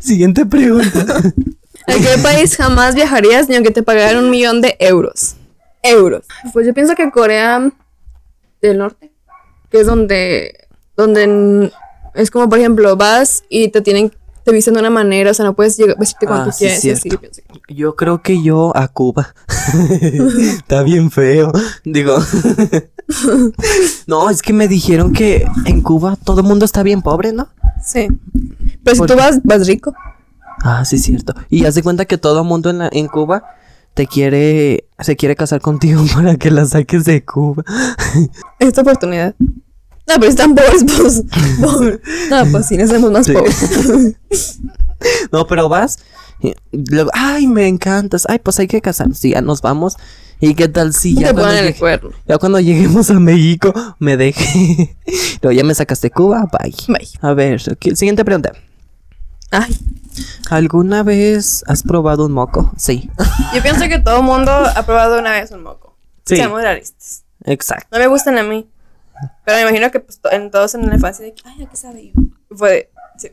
Siguiente 0.00 0.46
pregunta. 0.46 1.22
¿A 1.86 1.92
qué 1.92 2.18
país 2.22 2.56
jamás 2.56 2.94
viajarías 2.94 3.48
ni 3.48 3.56
aunque 3.56 3.70
te 3.70 3.82
pagaran 3.82 4.24
un 4.24 4.30
millón 4.30 4.60
de 4.60 4.76
euros? 4.78 5.36
Euros. 5.82 6.24
Pues 6.52 6.66
yo 6.66 6.72
pienso 6.72 6.94
que 6.94 7.10
Corea 7.10 7.70
del 8.62 8.78
Norte, 8.78 9.12
que 9.70 9.80
es 9.80 9.86
donde, 9.86 10.66
donde 10.96 11.70
es 12.14 12.30
como 12.30 12.48
por 12.48 12.58
ejemplo 12.58 12.96
vas 12.96 13.44
y 13.50 13.68
te 13.68 13.82
tienen, 13.82 14.12
te 14.44 14.52
visten 14.52 14.74
de 14.74 14.80
una 14.80 14.90
manera, 14.90 15.30
o 15.30 15.34
sea, 15.34 15.44
no 15.44 15.54
puedes 15.54 15.76
llegar, 15.76 15.96
vestirte 15.98 16.26
cuando 16.26 16.50
Ah, 16.50 16.52
tú 16.52 16.56
sí, 16.58 16.90
así, 16.90 17.08
que- 17.08 17.30
Yo 17.74 17.96
creo 17.96 18.20
que 18.22 18.42
yo 18.42 18.76
a 18.76 18.88
Cuba. 18.88 19.34
Está 20.00 20.82
bien 20.82 21.10
feo. 21.10 21.50
Digo. 21.84 22.16
no, 24.06 24.30
es 24.30 24.42
que 24.42 24.52
me 24.52 24.68
dijeron 24.68 25.12
que 25.12 25.46
en 25.66 25.80
Cuba 25.80 26.16
todo 26.22 26.40
el 26.40 26.46
mundo 26.46 26.64
está 26.64 26.82
bien 26.82 27.02
pobre, 27.02 27.32
¿no? 27.32 27.48
Sí. 27.82 28.08
Pero 28.82 28.94
si 28.94 28.98
¿Por 28.98 29.08
tú 29.10 29.16
vas, 29.16 29.40
vas 29.42 29.66
rico. 29.66 29.94
Ah, 30.62 30.84
sí, 30.84 30.98
cierto. 30.98 31.34
Y 31.50 31.64
haz 31.66 31.74
de 31.74 31.82
cuenta 31.82 32.04
que 32.04 32.18
todo 32.18 32.40
el 32.42 32.46
mundo 32.46 32.70
en, 32.70 32.78
la- 32.78 32.88
en 32.92 33.08
Cuba 33.08 33.44
te 33.94 34.06
quiere, 34.06 34.86
se 34.98 35.16
quiere 35.16 35.36
casar 35.36 35.60
contigo 35.60 36.02
para 36.14 36.36
que 36.36 36.50
la 36.50 36.64
saques 36.66 37.04
de 37.04 37.24
Cuba. 37.24 37.64
Esta 38.58 38.82
oportunidad. 38.82 39.34
No, 40.06 40.14
pero 40.16 40.26
están 40.26 40.54
pobres, 40.54 40.84
pues. 40.84 41.22
pobre. 41.60 42.00
No, 42.30 42.44
pues 42.50 42.66
sí, 42.66 42.76
necesitamos 42.76 43.10
más 43.12 43.26
Sí. 43.26 43.32
pobres. 43.32 44.58
No, 45.32 45.46
pero 45.46 45.68
vas. 45.68 45.98
y 46.40 46.54
luego, 46.72 47.10
ay, 47.12 47.46
me 47.46 47.68
encantas. 47.68 48.24
Ay, 48.28 48.38
pues 48.38 48.58
hay 48.58 48.66
que 48.66 48.80
casarnos. 48.80 49.22
Y 49.24 49.30
ya 49.30 49.40
nos 49.42 49.60
vamos. 49.60 49.96
¿Y 50.40 50.54
qué 50.54 50.68
tal 50.68 50.92
si 50.94 51.14
ya 51.14 51.28
te 51.28 51.34
cuando, 51.34 51.52
el 51.52 51.66
llegue- 51.74 51.78
cuerno. 51.78 52.10
ya 52.26 52.38
cuando 52.38 52.58
lleguemos 52.60 53.10
a 53.10 53.20
México 53.20 53.72
me 53.98 54.16
deje? 54.16 54.96
Luego 55.42 55.52
ya 55.58 55.64
me 55.64 55.74
sacaste 55.74 56.10
Cuba, 56.10 56.48
bye. 56.52 56.74
Bye. 56.88 57.08
A 57.20 57.32
ver, 57.34 57.60
siguiente 57.94 58.24
pregunta. 58.24 58.52
Ay. 59.50 59.76
¿Alguna 60.50 61.02
vez 61.02 61.64
has 61.66 61.82
probado 61.82 62.26
un 62.26 62.32
moco? 62.32 62.72
Sí. 62.76 63.10
Yo 63.54 63.62
pienso 63.62 63.88
que 63.88 63.98
todo 63.98 64.22
mundo 64.22 64.50
ha 64.52 64.82
probado 64.86 65.18
una 65.18 65.32
vez 65.32 65.50
un 65.50 65.62
moco. 65.62 65.96
Sí. 66.24 66.36
Seamos 66.36 66.62
realistas. 66.62 67.24
Exacto. 67.44 67.86
No 67.92 67.98
me 67.98 68.06
gustan 68.06 68.38
a 68.38 68.42
mí. 68.42 68.66
Pero 69.44 69.56
me 69.58 69.62
imagino 69.62 69.90
que 69.90 70.00
pues, 70.00 70.20
en 70.32 70.50
todos 70.50 70.74
en 70.74 70.86
la 70.88 70.94
infancia 70.94 71.24
de 71.24 71.34
que, 71.34 71.42
ay, 71.46 71.62
¿a 71.64 71.68
qué 71.68 71.76
sabe? 71.76 72.12
yo? 72.14 72.22
Fue 72.56 72.70
de, 72.70 72.90
sí. 73.18 73.28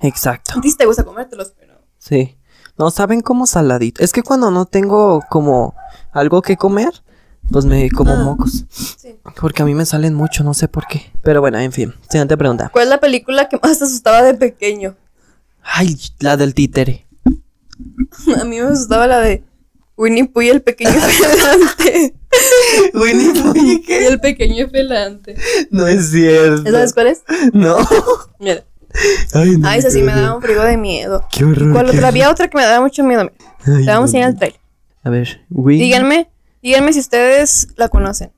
Exacto. 0.00 0.54
Sí 0.62 0.76
te 0.76 0.86
gusta 0.86 1.04
comértelos, 1.04 1.52
pero. 1.58 1.74
Sí. 1.98 2.36
No 2.78 2.90
saben 2.90 3.20
como 3.20 3.46
saladito. 3.46 4.02
Es 4.02 4.12
que 4.12 4.22
cuando 4.22 4.50
no 4.50 4.64
tengo 4.66 5.22
como 5.28 5.74
algo 6.12 6.40
que 6.40 6.56
comer, 6.56 7.02
pues 7.50 7.64
me 7.66 7.90
como 7.90 8.12
Ah. 8.12 8.22
mocos. 8.24 8.64
Sí. 8.70 9.18
Porque 9.40 9.62
a 9.62 9.66
mí 9.66 9.74
me 9.74 9.84
salen 9.84 10.14
mucho, 10.14 10.42
no 10.44 10.54
sé 10.54 10.68
por 10.68 10.86
qué. 10.86 11.12
Pero 11.22 11.40
bueno, 11.40 11.58
en 11.58 11.72
fin. 11.72 11.94
Siguiente 12.08 12.36
pregunta. 12.36 12.70
¿Cuál 12.72 12.84
es 12.84 12.90
la 12.90 13.00
película 13.00 13.48
que 13.48 13.58
más 13.62 13.78
te 13.78 13.84
asustaba 13.84 14.22
de 14.22 14.34
pequeño? 14.34 14.96
Ay, 15.62 15.98
la 16.20 16.36
del 16.38 16.54
títere. 16.54 17.06
A 18.40 18.44
mí 18.44 18.60
me 18.60 18.68
asustaba 18.68 19.06
la 19.06 19.18
de 19.20 19.44
Winnie 20.00 20.24
Pooh 20.24 20.40
y 20.42 20.48
el 20.48 20.62
pequeño 20.62 20.90
felante. 20.98 22.14
Winnie 22.94 23.42
Pooh, 23.42 23.52
¿y 23.54 23.70
y 23.72 23.82
qué? 23.82 24.06
el 24.06 24.18
pequeño 24.18 24.68
felante. 24.70 25.36
No 25.70 25.86
es 25.86 26.10
cierto. 26.10 26.70
¿Sabes 26.70 26.94
cuál 26.94 27.08
es? 27.08 27.20
No. 27.52 27.76
Mira. 28.38 28.64
Ay, 29.34 29.56
no. 29.58 29.68
Ay, 29.68 29.78
esa 29.78 29.90
sí 29.90 30.02
me 30.02 30.12
daba 30.12 30.34
un 30.34 30.42
frigo 30.42 30.62
de 30.62 30.76
miedo. 30.78 31.26
Qué 31.30 31.44
horror. 31.44 31.72
¿Cuál 31.72 31.90
qué 31.90 31.98
horror. 31.98 32.06
Había 32.06 32.30
otra 32.30 32.48
que 32.48 32.56
me 32.56 32.64
daba 32.64 32.80
mucho 32.80 33.04
miedo. 33.04 33.30
Ay, 33.66 33.84
Te 33.84 33.90
vamos 33.90 34.10
a 34.10 34.12
no. 34.14 34.18
ir 34.20 34.24
al 34.24 34.36
trailer. 34.36 34.60
A 35.04 35.10
ver, 35.10 35.44
Winnie. 35.50 35.84
Díganme, 35.84 36.30
díganme 36.62 36.92
si 36.94 37.00
ustedes 37.00 37.68
la 37.76 37.88
conocen. 37.88 38.32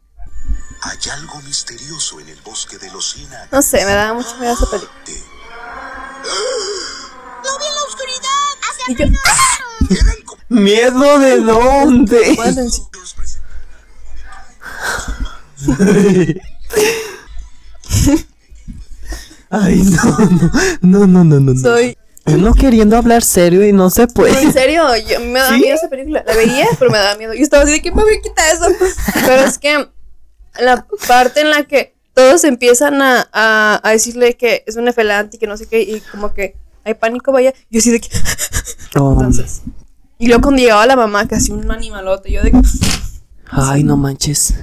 Hay 0.83 0.99
algo 1.13 1.41
misterioso 1.43 2.19
en 2.19 2.29
el 2.29 2.39
bosque 2.45 2.77
de 2.79 2.91
los 2.91 3.13
100 3.13 3.33
años. 3.35 3.49
No 3.53 3.63
sé, 3.63 3.77
me 3.87 3.93
daba 3.93 4.15
mucho 4.15 4.37
miedo 4.41 4.53
esa 4.53 4.67
película. 4.69 4.91
Lo 6.25 7.59
vi 7.59 7.65
en 7.67 7.75
la 7.75 7.83
oscuridad. 7.87 8.29
Hacia 8.69 8.93
Y 8.93 8.97
yo, 8.97 9.19
Eran 10.01 10.17
como 10.25 10.43
¿Miedo 10.49 11.19
de 11.19 11.41
dónde? 11.41 12.37
Ay, 19.51 19.83
no, 19.83 20.19
no, 20.81 21.07
no, 21.07 21.25
no, 21.25 21.41
no, 21.41 21.41
no. 21.55 21.61
Soy. 21.61 21.97
Uno 22.25 22.55
queriendo 22.55 22.97
hablar 22.97 23.23
serio 23.25 23.67
y 23.67 23.73
no 23.73 23.91
se 23.91 24.03
No, 24.03 24.07
en 24.09 24.15
puede. 24.15 24.53
serio, 24.53 24.85
yo, 24.97 25.19
me 25.21 25.41
¿Sí? 25.45 25.55
miedo 25.55 25.75
esa 25.75 25.89
película. 25.89 26.23
La 26.25 26.35
veía, 26.37 26.67
pero 26.79 26.91
me 26.91 26.99
daba 26.99 27.17
miedo. 27.19 27.35
Yo 27.35 27.43
estaba 27.43 27.65
así 27.65 27.73
de 27.73 27.83
que 27.83 27.91
mami, 27.91 28.21
quita 28.23 28.49
eso. 28.53 28.67
Pero 29.27 29.43
es 29.43 29.59
que 29.59 29.89
la 30.61 30.87
parte 31.09 31.41
en 31.41 31.51
la 31.51 31.65
que 31.65 31.95
todos 32.15 32.45
empiezan 32.45 33.03
a, 33.03 33.29
a, 33.33 33.81
a 33.83 33.91
decirle 33.91 34.37
que 34.37 34.63
es 34.67 34.77
un 34.77 34.87
efelante 34.87 35.37
y 35.37 35.41
que 35.41 35.47
no 35.49 35.57
sé 35.57 35.67
qué, 35.67 35.81
y 35.83 36.01
como 36.13 36.33
que 36.33 36.55
hay 36.85 36.95
pánico, 36.95 37.33
vaya. 37.33 37.53
Yo 37.71 37.81
así 37.81 37.91
de 37.91 38.01
que. 38.01 38.09
Oh, 38.97 39.13
Entonces. 39.19 39.63
Y 40.23 40.29
luego 40.29 40.43
cuando 40.43 40.63
llegaba 40.63 40.87
la 40.87 40.95
mamá, 40.95 41.27
casi 41.27 41.51
un 41.51 41.69
animalote, 41.73 42.31
yo 42.31 42.45
de. 42.45 42.53
Ay, 43.51 43.83
no 43.83 43.97
manches. 43.97 44.55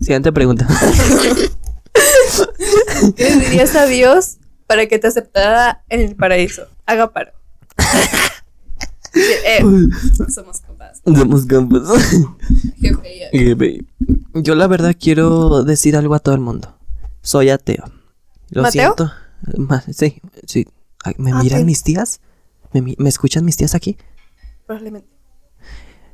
Siguiente 0.00 0.30
pregunta. 0.32 0.68
¿Qué 3.16 3.30
le 3.34 3.44
dirías 3.46 3.74
a 3.74 3.86
Dios 3.86 4.36
para 4.68 4.86
que 4.86 5.00
te 5.00 5.08
aceptara 5.08 5.82
en 5.88 6.02
el 6.02 6.14
paraíso? 6.14 6.68
Haga 6.86 7.12
paro. 7.12 7.32
Eh, 9.12 9.58
somos 10.32 10.60
capaces. 10.60 11.02
Somos. 11.04 11.46
Eh, 13.32 13.80
Yo 14.34 14.54
la 14.54 14.68
verdad 14.68 14.94
quiero 14.98 15.64
decir 15.64 15.96
algo 15.96 16.14
a 16.14 16.20
todo 16.20 16.36
el 16.36 16.40
mundo. 16.40 16.78
Soy 17.22 17.50
ateo. 17.50 17.90
Lo 18.50 18.62
¿Mateo? 18.62 18.94
siento. 18.96 19.12
Sí, 19.92 20.22
sí. 20.46 20.68
Ay, 21.02 21.14
¿Me 21.18 21.32
Ah, 21.32 21.42
miran 21.42 21.66
mis 21.66 21.82
tías? 21.82 22.20
¿Me, 22.72 22.94
¿Me 22.98 23.08
escuchan 23.08 23.44
mis 23.44 23.56
tías 23.56 23.74
aquí? 23.74 23.96
Probablemente. 24.66 25.08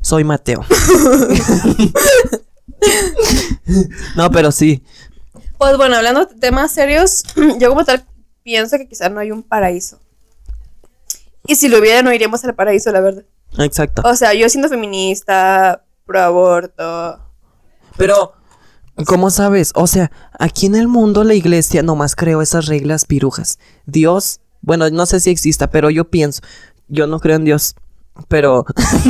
Soy 0.01 0.25
Mateo. 0.25 0.65
no, 4.17 4.31
pero 4.31 4.53
sí. 4.53 4.83
Pues 5.59 5.77
bueno, 5.77 5.97
hablando 5.97 6.27
de 6.27 6.35
temas 6.37 6.73
serios, 6.73 7.25
yo 7.61 7.71
como 7.71 7.85
tal 7.85 8.05
pienso 8.43 8.79
que 8.79 8.87
quizás 8.87 9.11
no 9.11 9.21
hay 9.21 9.33
un 9.33 9.43
paraíso. 9.43 10.01
Y 11.47 11.57
si 11.57 11.69
lo 11.69 11.79
hubiera, 11.79 12.03
no 12.03 12.13
iríamos 12.13 12.45
al 12.45 12.55
paraíso, 12.55 12.93
la 12.93 13.01
verdad. 13.01 13.25
Exacto. 13.59 14.03
O 14.05 14.15
sea, 14.15 14.35
yo 14.35 14.49
siendo 14.49 14.69
feminista, 14.69 15.85
pro 16.05 16.21
aborto. 16.21 17.21
Pero, 17.97 18.35
¿cómo 19.07 19.31
sabes? 19.31 19.73
O 19.75 19.87
sea, 19.87 20.11
aquí 20.39 20.67
en 20.67 20.77
el 20.77 20.89
mundo 20.89 21.25
la 21.25 21.35
iglesia 21.35 21.83
nomás 21.83 22.15
creó 22.15 22.43
esas 22.43 22.67
reglas 22.67 23.05
pirujas. 23.05 23.59
Dios, 23.87 24.41
bueno, 24.67 24.91
no 24.91 25.07
sé 25.07 25.21
si 25.21 25.31
exista, 25.31 25.71
pero 25.71 25.89
yo 25.89 26.11
pienso, 26.11 26.43
yo 26.89 27.07
no 27.07 27.21
creo 27.21 27.37
en 27.37 27.45
Dios. 27.45 27.77
Pero, 28.29 28.65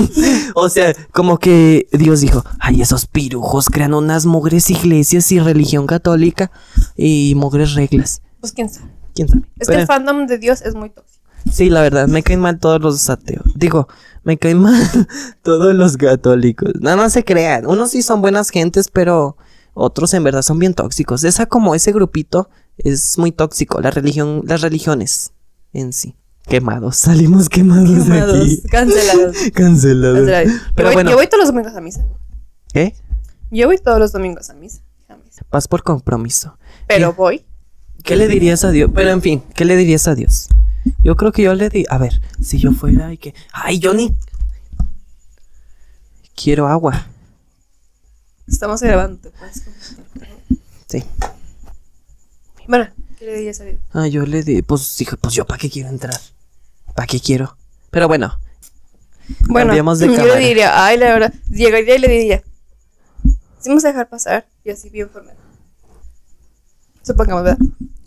o 0.54 0.68
sea, 0.68 0.92
como 1.12 1.38
que 1.38 1.88
Dios 1.92 2.20
dijo, 2.20 2.44
ay, 2.58 2.82
esos 2.82 3.06
pirujos 3.06 3.66
crean 3.66 3.94
unas 3.94 4.26
mugres 4.26 4.68
iglesias 4.68 5.30
y 5.32 5.38
religión 5.40 5.86
católica 5.86 6.50
y 6.96 7.34
mugres 7.36 7.74
reglas. 7.74 8.20
Pues 8.40 8.52
quién 8.52 8.68
sabe. 8.68 8.90
¿Quién 9.14 9.28
sabe? 9.28 9.42
Es 9.58 9.68
que 9.68 9.76
el 9.76 9.86
fandom 9.86 10.26
de 10.26 10.38
Dios 10.38 10.60
es 10.60 10.74
muy 10.74 10.90
tóxico. 10.90 11.24
Sí, 11.50 11.70
la 11.70 11.80
verdad, 11.80 12.08
me 12.08 12.22
caen 12.22 12.40
mal 12.40 12.58
todos 12.58 12.80
los 12.80 13.08
ateos. 13.08 13.44
Digo, 13.54 13.88
me 14.24 14.36
caen 14.36 14.58
mal 14.58 14.74
todos 15.42 15.74
los 15.74 15.96
católicos. 15.96 16.72
No, 16.80 16.96
no 16.96 17.08
se 17.08 17.24
crean. 17.24 17.66
Unos 17.66 17.92
sí 17.92 18.02
son 18.02 18.20
buenas 18.20 18.50
gentes, 18.50 18.88
pero 18.92 19.36
otros 19.72 20.12
en 20.12 20.24
verdad 20.24 20.42
son 20.42 20.58
bien 20.58 20.74
tóxicos. 20.74 21.22
Esa 21.24 21.46
como 21.46 21.74
ese 21.74 21.92
grupito 21.92 22.50
es 22.76 23.16
muy 23.16 23.30
tóxico. 23.30 23.80
La 23.80 23.92
religión, 23.92 24.42
las 24.44 24.60
religiones 24.60 25.32
en 25.80 25.92
sí. 25.92 26.14
Quemados, 26.48 26.96
salimos 26.96 27.48
quemados, 27.48 28.06
de 28.06 28.12
Quemados, 28.12 28.36
aquí. 28.36 28.62
cancelados. 28.70 29.36
Cancelados. 29.52 29.52
cancelados. 29.52 30.46
Yo 30.46 30.72
Pero 30.74 30.88
voy, 30.88 30.94
bueno, 30.94 31.10
yo 31.10 31.16
voy 31.16 31.26
todos 31.26 31.40
los 31.40 31.48
domingos 31.48 31.74
a 31.74 31.80
misa. 31.80 32.04
¿qué? 32.72 32.94
Yo 33.50 33.66
voy 33.66 33.78
todos 33.78 33.98
los 33.98 34.12
domingos 34.12 34.50
a 34.50 34.54
misa. 34.54 34.80
a 35.08 35.16
misa. 35.16 35.42
Vas 35.50 35.68
por 35.68 35.82
compromiso. 35.82 36.56
Pero 36.86 37.12
voy. 37.12 37.44
¿Qué 38.04 38.16
le 38.16 38.28
dirías 38.28 38.64
a 38.64 38.70
Dios? 38.70 38.90
Pero 38.94 39.10
en 39.10 39.20
fin, 39.20 39.42
¿qué 39.54 39.64
le 39.64 39.76
dirías 39.76 40.06
a 40.06 40.14
Dios? 40.14 40.48
Yo 41.02 41.16
creo 41.16 41.32
que 41.32 41.42
yo 41.42 41.54
le 41.54 41.68
di. 41.68 41.84
A 41.88 41.98
ver, 41.98 42.20
si 42.40 42.58
yo 42.58 42.72
fuera 42.72 43.12
y 43.12 43.18
que. 43.18 43.34
¡Ay, 43.52 43.80
Johnny! 43.82 44.14
Quiero 46.36 46.68
agua. 46.68 47.06
Estamos 48.46 48.80
grabando. 48.80 49.18
¿te 49.18 49.30
puedes 49.30 49.62
contar? 49.62 50.28
Sí. 50.86 51.02
Bueno, 52.68 52.86
¿qué 53.05 53.05
le 53.26 53.38
dirías 53.38 53.60
a 53.60 53.64
Dios? 53.64 53.78
Ah, 53.92 54.06
yo 54.06 54.24
le 54.24 54.42
di. 54.42 54.62
Pues 54.62 54.96
dije, 54.98 55.16
pues 55.16 55.34
yo, 55.34 55.46
¿para 55.46 55.58
qué 55.58 55.70
quiero 55.70 55.88
entrar? 55.88 56.18
¿Para 56.94 57.06
qué 57.06 57.20
quiero? 57.20 57.56
Pero 57.90 58.08
bueno, 58.08 58.38
Bueno, 59.48 59.72
de 59.72 60.06
yo 60.16 60.24
le 60.24 60.38
diría, 60.38 60.84
ay, 60.84 60.98
la 60.98 61.12
verdad, 61.12 61.34
llegaría 61.50 61.96
y 61.96 61.98
le 61.98 62.08
diría, 62.08 62.42
sí 63.58 63.68
vamos 63.68 63.84
a 63.84 63.88
dejar 63.88 64.08
pasar, 64.08 64.46
y 64.64 64.70
así 64.70 64.90
bien 64.90 65.10
formal. 65.10 65.36
Supongamos, 67.02 67.44
¿verdad? 67.44 67.58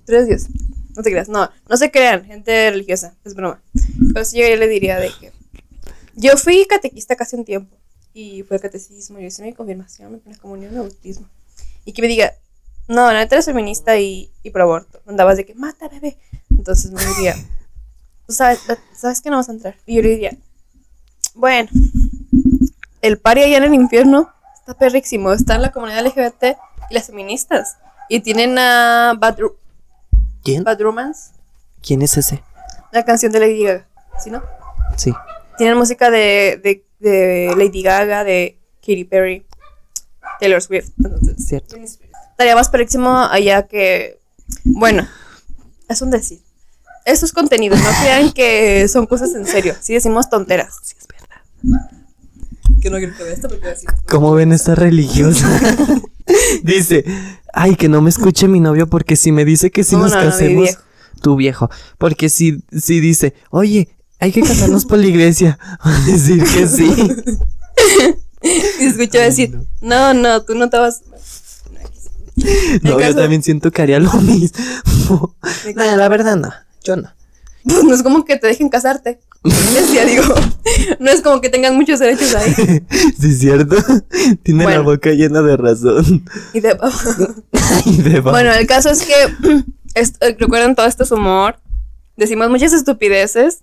Tú 0.06 0.14
eres 0.14 0.28
Dios. 0.28 0.48
No 0.96 1.04
te 1.04 1.12
creas, 1.12 1.30
no, 1.30 1.50
no 1.70 1.78
se 1.78 1.92
crean, 1.92 2.26
gente 2.26 2.72
religiosa, 2.72 3.16
es 3.24 3.34
broma. 3.34 3.62
Pero 4.14 4.26
sí 4.26 4.38
llegaría 4.38 4.58
y 4.58 4.60
le 4.60 4.68
diría 4.68 5.00
de 5.00 5.12
que 5.20 5.32
yo 6.16 6.36
fui 6.36 6.66
catequista 6.66 7.16
casi 7.16 7.36
un 7.36 7.46
tiempo, 7.46 7.78
y 8.14 8.44
fue 8.44 8.58
el 8.58 8.62
catecismo, 8.62 9.20
yo 9.20 9.28
hice 9.28 9.44
mi 9.44 9.54
confirmación, 9.54 10.22
mi 10.26 10.36
comunión, 10.36 10.74
mi 10.74 10.80
bautismo. 10.80 11.28
Y 11.86 11.94
que 11.94 12.02
me 12.02 12.08
diga, 12.08 12.34
no, 12.90 13.12
la 13.12 13.20
neta 13.20 13.36
eres 13.36 13.46
feminista 13.46 13.98
y, 13.98 14.30
y 14.44 14.50
pro 14.50 14.64
aborto. 14.64 15.00
Andabas 15.08 15.38
de 15.38 15.46
que, 15.46 15.54
mata 15.56 15.88
bebé. 15.88 16.18
Entonces 16.50 16.92
me 16.92 17.06
diría, 17.06 17.36
tú 18.28 18.34
sabes, 18.34 18.60
sabes 18.98 19.22
que 19.22 19.30
no 19.30 19.38
vas 19.38 19.48
a 19.48 19.54
entrar. 19.54 19.76
Y 19.86 19.96
yo 19.96 20.02
le 20.02 20.10
diría, 20.10 20.36
bueno, 21.36 21.70
el 23.02 23.18
pari 23.20 23.44
allá 23.44 23.58
en 23.58 23.64
el 23.64 23.74
infierno 23.76 24.30
está 24.60 24.74
perrísimo. 24.74 25.32
Está 25.32 25.56
en 25.56 25.62
la 25.62 25.72
comunidad 25.72 26.06
LGBT 26.06 26.58
y 26.90 26.94
las 26.94 27.08
feministas. 27.08 27.78
Y 28.10 28.22
tienen 28.22 28.58
a 28.58 29.14
Bad, 29.18 29.38
¿quién? 30.44 30.64
Bad 30.64 30.82
Romance, 30.82 31.32
¿Quién 31.82 32.02
es 32.02 32.18
ese? 32.18 32.44
la 32.92 33.06
canción 33.06 33.32
de 33.32 33.40
Lady 33.40 33.64
Gaga. 33.64 33.88
¿Sí, 34.22 34.32
no? 34.32 34.42
Sí. 34.98 35.14
Tienen 35.60 35.78
música 35.78 36.10
de, 36.10 36.60
de, 36.64 36.84
de 37.00 37.54
Lady 37.56 37.84
Gaga, 37.84 38.24
de 38.24 38.58
Katy 38.82 39.04
Perry, 39.04 39.46
Taylor 40.40 40.62
Swift. 40.62 40.90
Entonces, 40.98 41.36
Cierto. 41.46 41.78
Estaría 42.40 42.56
más 42.56 42.70
perrísimo 42.70 43.18
allá 43.18 43.68
que. 43.68 44.22
Bueno, 44.64 45.06
es 45.90 46.02
un 46.02 46.10
decir. 46.10 46.40
Esto 47.04 47.26
es 47.26 47.34
contenido, 47.34 47.76
no 47.76 47.90
crean 48.02 48.32
que 48.32 48.88
son 48.88 49.08
cosas 49.08 49.34
en 49.36 49.46
serio. 49.46 49.76
Si 49.82 49.94
decimos 49.94 50.30
tonteras. 50.30 50.76
Sí, 50.82 50.96
es 50.98 51.06
verdad. 51.08 51.90
Que 52.82 52.90
no 52.90 52.98
quiero 52.98 53.14
que 53.18 53.24
vea 53.24 53.34
esto 53.34 53.50
porque 53.50 53.68
así. 53.68 53.86
¿Cómo 54.08 54.32
ven 54.34 54.54
esta 54.54 54.74
religiosa? 54.74 55.50
dice, 56.64 57.04
ay, 57.54 57.76
que 57.76 57.90
no 57.90 58.02
me 58.02 58.10
escuche 58.10 58.48
mi 58.48 58.62
novio 58.62 58.88
porque 58.88 59.18
si 59.18 59.34
me 59.34 59.44
dice 59.44 59.70
que 59.70 59.84
si 59.84 59.98
No, 59.98 60.04
nos 60.04 60.12
no, 60.14 60.24
no, 60.24 60.30
casemos, 60.30 60.64
viejo. 60.64 60.82
tu 61.22 61.36
viejo, 61.36 61.70
porque 61.98 62.30
si, 62.30 62.64
si 62.72 63.02
dice, 63.02 63.34
oye, 63.50 63.90
hay 64.20 64.32
que 64.32 64.42
casarnos 64.42 64.86
por 64.86 64.98
la 65.00 65.08
iglesia, 65.08 65.60
va 65.86 65.94
a 65.94 66.06
decir 66.06 66.42
que 66.44 66.68
sí. 66.68 67.16
Y 68.80 68.86
escucho 68.86 69.20
decir, 69.20 69.60
no, 69.82 70.14
no, 70.14 70.44
tú 70.44 70.56
no 70.56 70.70
te 70.70 70.78
vas. 70.78 71.02
No, 72.84 73.00
yo 73.00 73.16
también 73.16 73.44
siento 73.44 73.72
que 73.72 73.82
haría 73.82 74.00
lo 74.00 74.12
mismo. 74.22 75.36
No, 75.76 75.96
la 75.98 76.08
verdad 76.10 76.36
no, 76.38 76.52
yo 76.84 76.96
no. 76.96 77.10
Pues 77.64 77.84
no 77.84 77.94
es 77.94 78.04
como 78.04 78.24
que 78.26 78.38
te 78.38 78.48
dejen 78.48 78.70
casarte. 78.70 79.20
Iglesia, 79.44 80.06
digo. 80.06 80.24
No 81.00 81.12
es 81.12 81.22
como 81.22 81.42
que 81.42 81.50
tengan 81.50 81.76
muchos 81.76 82.00
derechos 82.00 82.34
ahí. 82.36 82.54
Sí, 83.20 83.28
es 83.30 83.40
cierto. 83.40 83.76
Tiene 84.44 84.64
la 84.66 84.80
boca 84.82 85.10
llena 85.12 85.42
de 85.42 85.58
razón. 85.58 86.26
Y 86.54 86.62
de- 86.62 86.78
Y 87.86 87.98
de 88.02 88.22
Bueno, 88.22 88.52
el 88.54 88.66
caso 88.66 88.90
es 88.90 89.04
que 89.04 89.14
est- 89.94 90.22
eh, 90.24 90.36
recuerden 90.40 90.74
todo 90.76 90.86
esto 90.88 91.04
es 91.04 91.12
humor. 91.12 91.60
Decimos 92.16 92.50
muchas 92.50 92.72
estupideces. 92.74 93.60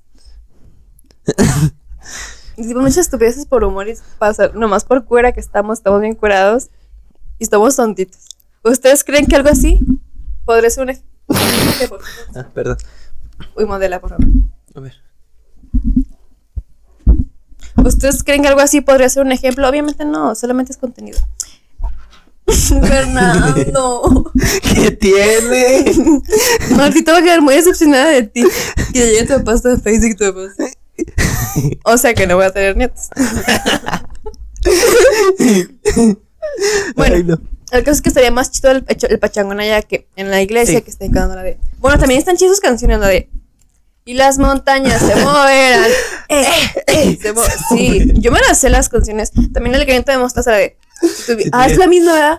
Decimos 2.56 2.82
muchas 2.82 2.98
estupideces 2.98 3.46
por 3.46 3.64
humor 3.64 3.88
y 3.88 3.94
pasa, 4.18 4.50
nomás 4.54 4.84
por 4.84 5.04
cuera 5.04 5.32
que 5.32 5.40
estamos, 5.40 5.78
estamos 5.78 6.00
bien 6.00 6.14
curados 6.14 6.68
y 7.38 7.44
estamos 7.44 7.76
tontitos. 7.76 8.20
¿Ustedes 8.70 9.04
creen 9.04 9.26
que 9.26 9.36
algo 9.36 9.48
así 9.48 9.78
podría 10.44 10.70
ser 10.70 10.84
un 10.84 10.90
ej- 10.90 11.02
ejemplo? 11.74 11.98
Ah, 12.34 12.46
perdón. 12.54 12.76
Uy, 13.56 13.64
modela, 13.66 14.00
por 14.00 14.10
favor. 14.10 14.26
A 14.74 14.80
ver. 14.80 14.94
¿Ustedes 17.84 18.22
creen 18.24 18.42
que 18.42 18.48
algo 18.48 18.60
así 18.60 18.80
podría 18.80 19.08
ser 19.08 19.24
un 19.24 19.32
ejemplo? 19.32 19.68
Obviamente 19.68 20.04
no, 20.04 20.34
solamente 20.34 20.72
es 20.72 20.78
contenido. 20.78 21.18
Fernando. 22.46 24.32
¿Qué 24.74 24.90
tiene? 24.92 25.84
Martita 26.76 27.12
va 27.12 27.18
a 27.18 27.22
quedar 27.22 27.42
muy 27.42 27.54
decepcionada 27.54 28.08
de 28.10 28.22
ti. 28.24 28.44
Que 28.92 28.98
llegue 29.10 29.26
tu 29.26 29.44
pasta 29.44 29.70
de 29.70 29.78
Facebook 29.78 30.16
tu 30.16 30.24
papá. 30.34 30.70
O 31.84 31.96
sea 31.98 32.14
que 32.14 32.26
no 32.26 32.36
voy 32.36 32.44
a 32.46 32.52
tener 32.52 32.76
nietos. 32.76 33.08
Bueno. 36.96 37.14
Ay, 37.16 37.24
no. 37.24 37.38
El 37.76 37.84
caso 37.84 37.96
es 37.96 38.02
que 38.02 38.08
estaría 38.08 38.30
más 38.30 38.50
chido 38.50 38.70
el, 38.70 38.84
el 38.88 39.18
pachangón 39.18 39.60
allá 39.60 39.82
que 39.82 40.08
en 40.16 40.30
la 40.30 40.40
iglesia 40.42 40.78
Sí. 40.78 40.84
que 40.84 40.90
está 40.90 41.04
cantando 41.06 41.36
la 41.36 41.42
de. 41.42 41.58
Bueno, 41.78 41.98
también 41.98 42.18
están 42.18 42.36
chidas 42.36 42.52
sus 42.52 42.60
canciones, 42.60 42.98
la 43.00 43.08
de. 43.08 43.28
Y 44.04 44.14
las 44.14 44.38
montañas 44.38 45.00
se 45.00 45.16
moverán. 45.24 45.90
Eh, 46.28 46.44
eh, 46.86 47.18
se 47.20 47.32
mo- 47.32 47.42
sí, 47.70 48.12
yo 48.14 48.30
me 48.32 48.38
las 48.40 48.58
sé 48.58 48.70
las 48.70 48.88
canciones. 48.88 49.32
También 49.52 49.74
el 49.74 49.84
granito 49.84 50.12
de 50.12 50.18
mostaza 50.18 50.50
la 50.52 50.56
de. 50.58 50.76
ah, 51.52 51.66
es 51.66 51.76
la 51.76 51.86
misma, 51.88 52.12
¿verdad? 52.12 52.38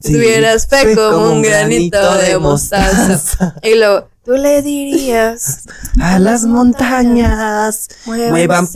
Sí, 0.00 0.12
Tuvieras 0.14 0.66
fe 0.66 0.94
como 0.96 1.32
un 1.32 1.42
granito 1.42 2.14
de 2.18 2.38
mostaza. 2.38 3.54
Y 3.62 3.74
luego, 3.76 4.08
tú 4.24 4.32
le 4.32 4.62
dirías. 4.62 5.60
A 6.00 6.18
las 6.18 6.44
montañas. 6.44 7.88
Muevan, 8.06 8.68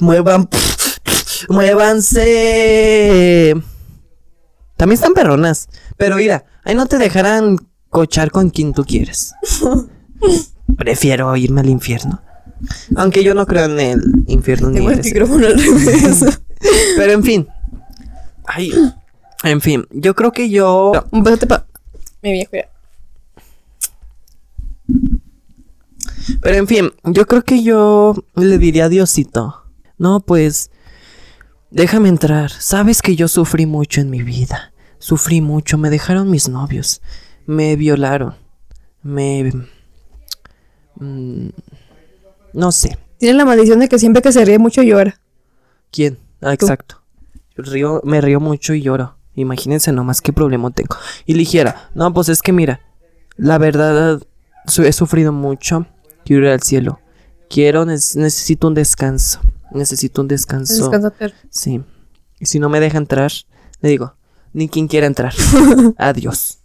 muevan, 0.00 0.48
muévanse. 2.16 3.54
También 4.76 4.94
están 4.96 5.14
perronas. 5.14 5.68
Pero 5.96 6.16
mira, 6.16 6.44
ahí 6.64 6.74
no 6.74 6.86
te 6.86 6.98
dejarán 6.98 7.58
cochar 7.90 8.30
con 8.30 8.50
quien 8.50 8.72
tú 8.72 8.84
quieres. 8.84 9.34
Prefiero 10.76 11.34
irme 11.36 11.60
al 11.62 11.68
infierno. 11.70 12.20
Aunque 12.96 13.22
yo 13.22 13.34
no 13.34 13.46
creo 13.46 13.66
en 13.66 13.78
el 13.80 14.02
infierno 14.26 14.70
ni 14.70 14.76
Tengo 14.76 14.90
el 14.90 15.00
ese. 15.00 15.10
micrófono 15.10 15.46
al 15.46 15.58
revés. 15.58 16.40
Pero 16.96 17.12
en 17.12 17.22
fin. 17.22 17.48
Ay, 18.46 18.72
en 19.44 19.60
fin, 19.60 19.86
yo 19.90 20.14
creo 20.14 20.32
que 20.32 20.48
yo. 20.50 20.92
Un 21.10 21.22
besote 21.22 21.46
pa. 21.46 21.66
Mi 22.22 22.32
viejo 22.32 22.52
ya. 22.54 22.68
Pero 26.40 26.56
en 26.56 26.66
fin, 26.66 26.92
yo 27.04 27.26
creo 27.26 27.42
que 27.42 27.62
yo 27.62 28.14
le 28.34 28.58
diría 28.58 28.86
a 28.86 28.88
Diosito. 28.88 29.62
No, 29.98 30.20
pues. 30.20 30.70
Déjame 31.70 32.08
entrar. 32.08 32.50
Sabes 32.50 33.02
que 33.02 33.16
yo 33.16 33.28
sufrí 33.28 33.66
mucho 33.66 34.00
en 34.00 34.10
mi 34.10 34.22
vida. 34.22 34.72
Sufrí 34.98 35.40
mucho. 35.40 35.78
Me 35.78 35.90
dejaron 35.90 36.30
mis 36.30 36.48
novios. 36.48 37.02
Me 37.46 37.76
violaron. 37.76 38.34
Me. 39.02 39.52
mm, 40.96 41.48
no 42.52 42.72
sé. 42.72 42.98
Tiene 43.18 43.38
la 43.38 43.44
maldición 43.44 43.78
de 43.80 43.88
que 43.88 43.98
siempre 43.98 44.22
que 44.22 44.32
se 44.32 44.44
ríe 44.44 44.58
mucho 44.58 44.82
llora. 44.82 45.20
¿Quién? 45.90 46.18
Ah, 46.42 46.52
exacto. 46.52 47.02
Yo 47.56 47.62
río, 47.62 48.00
me 48.04 48.20
río 48.20 48.40
mucho 48.40 48.74
y 48.74 48.82
lloro. 48.82 49.16
Imagínense 49.34 49.92
nomás 49.92 50.20
qué 50.20 50.32
problema 50.32 50.70
tengo. 50.70 50.96
Y 51.24 51.32
le 51.32 51.40
dijera, 51.40 51.90
no, 51.94 52.12
pues 52.12 52.28
es 52.28 52.42
que 52.42 52.52
mira, 52.52 52.80
la 53.36 53.58
verdad, 53.58 54.22
he 54.78 54.92
sufrido 54.92 55.32
mucho. 55.32 55.86
Quiero 56.24 56.46
ir 56.46 56.52
al 56.52 56.62
cielo. 56.62 57.00
Quiero, 57.48 57.84
necesito 57.84 58.66
un 58.66 58.74
descanso. 58.74 59.40
Necesito 59.72 60.22
un 60.22 60.28
descanso. 60.28 60.74
Descansa, 60.74 61.10
perro. 61.10 61.34
Sí. 61.50 61.82
Y 62.38 62.46
si 62.46 62.58
no 62.58 62.68
me 62.68 62.80
deja 62.80 62.98
entrar, 62.98 63.32
le 63.80 63.88
digo, 63.88 64.14
ni 64.52 64.68
quien 64.68 64.88
quiera 64.88 65.06
entrar. 65.06 65.34
Adiós. 65.98 66.58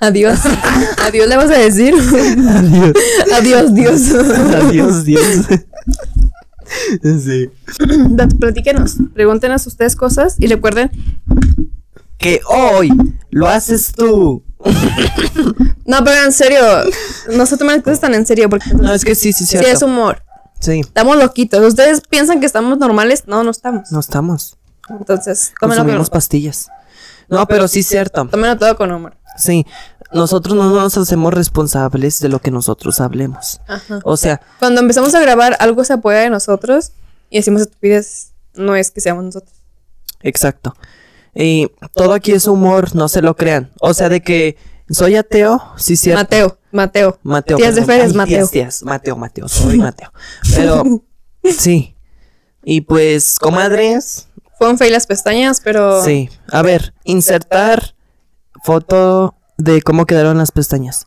Adiós. 0.00 0.40
Adiós 1.06 1.28
le 1.28 1.36
vas 1.36 1.50
a 1.50 1.58
decir. 1.58 1.94
Adiós. 1.94 2.94
Adiós, 3.34 3.74
Dios. 3.74 4.12
Adiós, 4.12 5.04
Dios. 5.04 5.46
sí. 7.24 7.50
Platíquenos. 8.38 8.96
Pregúntenos 9.14 9.66
ustedes 9.66 9.96
cosas 9.96 10.36
y 10.38 10.46
recuerden. 10.46 10.90
Que 12.16 12.40
hoy 12.48 12.90
lo 13.30 13.48
haces 13.48 13.92
tú. 13.92 14.42
No, 15.84 16.04
pero 16.04 16.24
en 16.24 16.32
serio. 16.32 16.60
No 17.34 17.46
se 17.46 17.56
tomen 17.56 17.76
las 17.76 17.84
cosas 17.84 18.00
tan 18.00 18.14
en 18.14 18.26
serio 18.26 18.48
porque 18.48 18.74
No, 18.74 18.92
es 18.92 19.04
que 19.04 19.14
sí, 19.14 19.32
sí, 19.32 19.46
sí 19.46 19.56
es 19.56 19.82
humor. 19.82 20.22
Sí. 20.60 20.80
Estamos 20.80 21.16
loquitos. 21.16 21.60
¿Ustedes 21.64 22.02
piensan 22.08 22.40
que 22.40 22.46
estamos 22.46 22.78
normales? 22.78 23.24
No, 23.26 23.42
no 23.44 23.50
estamos. 23.50 23.90
No 23.92 24.00
estamos. 24.00 24.56
Entonces, 24.88 25.52
tómenlo, 25.60 25.82
Consumimos 25.82 26.10
con, 26.10 26.16
pastillas. 26.16 26.68
No, 27.28 27.46
pero 27.46 27.68
sí 27.68 27.80
es 27.80 27.86
cierto. 27.86 28.26
tómenlo 28.26 28.56
todo 28.58 28.76
con 28.76 28.90
humor. 28.90 29.16
Sí. 29.36 29.66
Nosotros 30.12 30.56
no 30.56 30.70
nos 30.70 30.96
hacemos 30.96 31.34
responsables 31.34 32.20
de 32.20 32.28
lo 32.30 32.40
que 32.40 32.50
nosotros 32.50 33.00
hablemos. 33.00 33.60
Ajá. 33.68 34.00
O 34.04 34.16
sea, 34.16 34.40
Cuando 34.58 34.80
empezamos 34.80 35.14
a 35.14 35.20
grabar, 35.20 35.56
algo 35.60 35.84
se 35.84 35.92
apoya 35.92 36.18
de 36.18 36.30
nosotros 36.30 36.92
y 37.28 37.36
decimos 37.38 37.62
estupidez. 37.62 38.32
No 38.54 38.74
es 38.74 38.90
que 38.90 39.00
seamos 39.00 39.24
nosotros. 39.24 39.54
exacto. 40.20 40.74
Y 41.34 41.70
todo 41.94 42.14
aquí 42.14 42.32
es 42.32 42.46
humor, 42.48 42.96
no 42.96 43.06
se 43.06 43.22
lo 43.22 43.36
crean. 43.36 43.70
O 43.80 43.94
sea, 43.94 44.08
de 44.08 44.22
que 44.22 44.56
Soy 44.90 45.16
ateo, 45.16 45.60
sí, 45.76 45.96
cierto. 45.96 46.22
Mateo, 46.22 46.57
Mateo. 46.72 47.18
Mateo. 47.22 47.56
Tías 47.56 47.74
de. 47.74 47.84
Fer 47.84 48.00
es 48.02 48.14
Mateo. 48.14 48.38
tías, 48.38 48.50
tías. 48.50 48.82
Mateo, 48.82 49.16
Mateo, 49.16 49.48
soy 49.48 49.78
Mateo. 49.78 50.12
Pero, 50.54 50.82
sí. 51.56 51.94
Y 52.64 52.82
pues, 52.82 53.38
comadres, 53.38 54.28
Fue 54.58 54.68
un 54.68 54.76
fail 54.78 54.92
las 54.92 55.06
pestañas, 55.06 55.60
pero. 55.62 56.04
sí. 56.04 56.28
A 56.52 56.62
ver, 56.62 56.92
insertar 57.04 57.94
foto 58.64 59.34
de 59.56 59.80
cómo 59.82 60.04
quedaron 60.06 60.36
las 60.38 60.50
pestañas. 60.52 61.06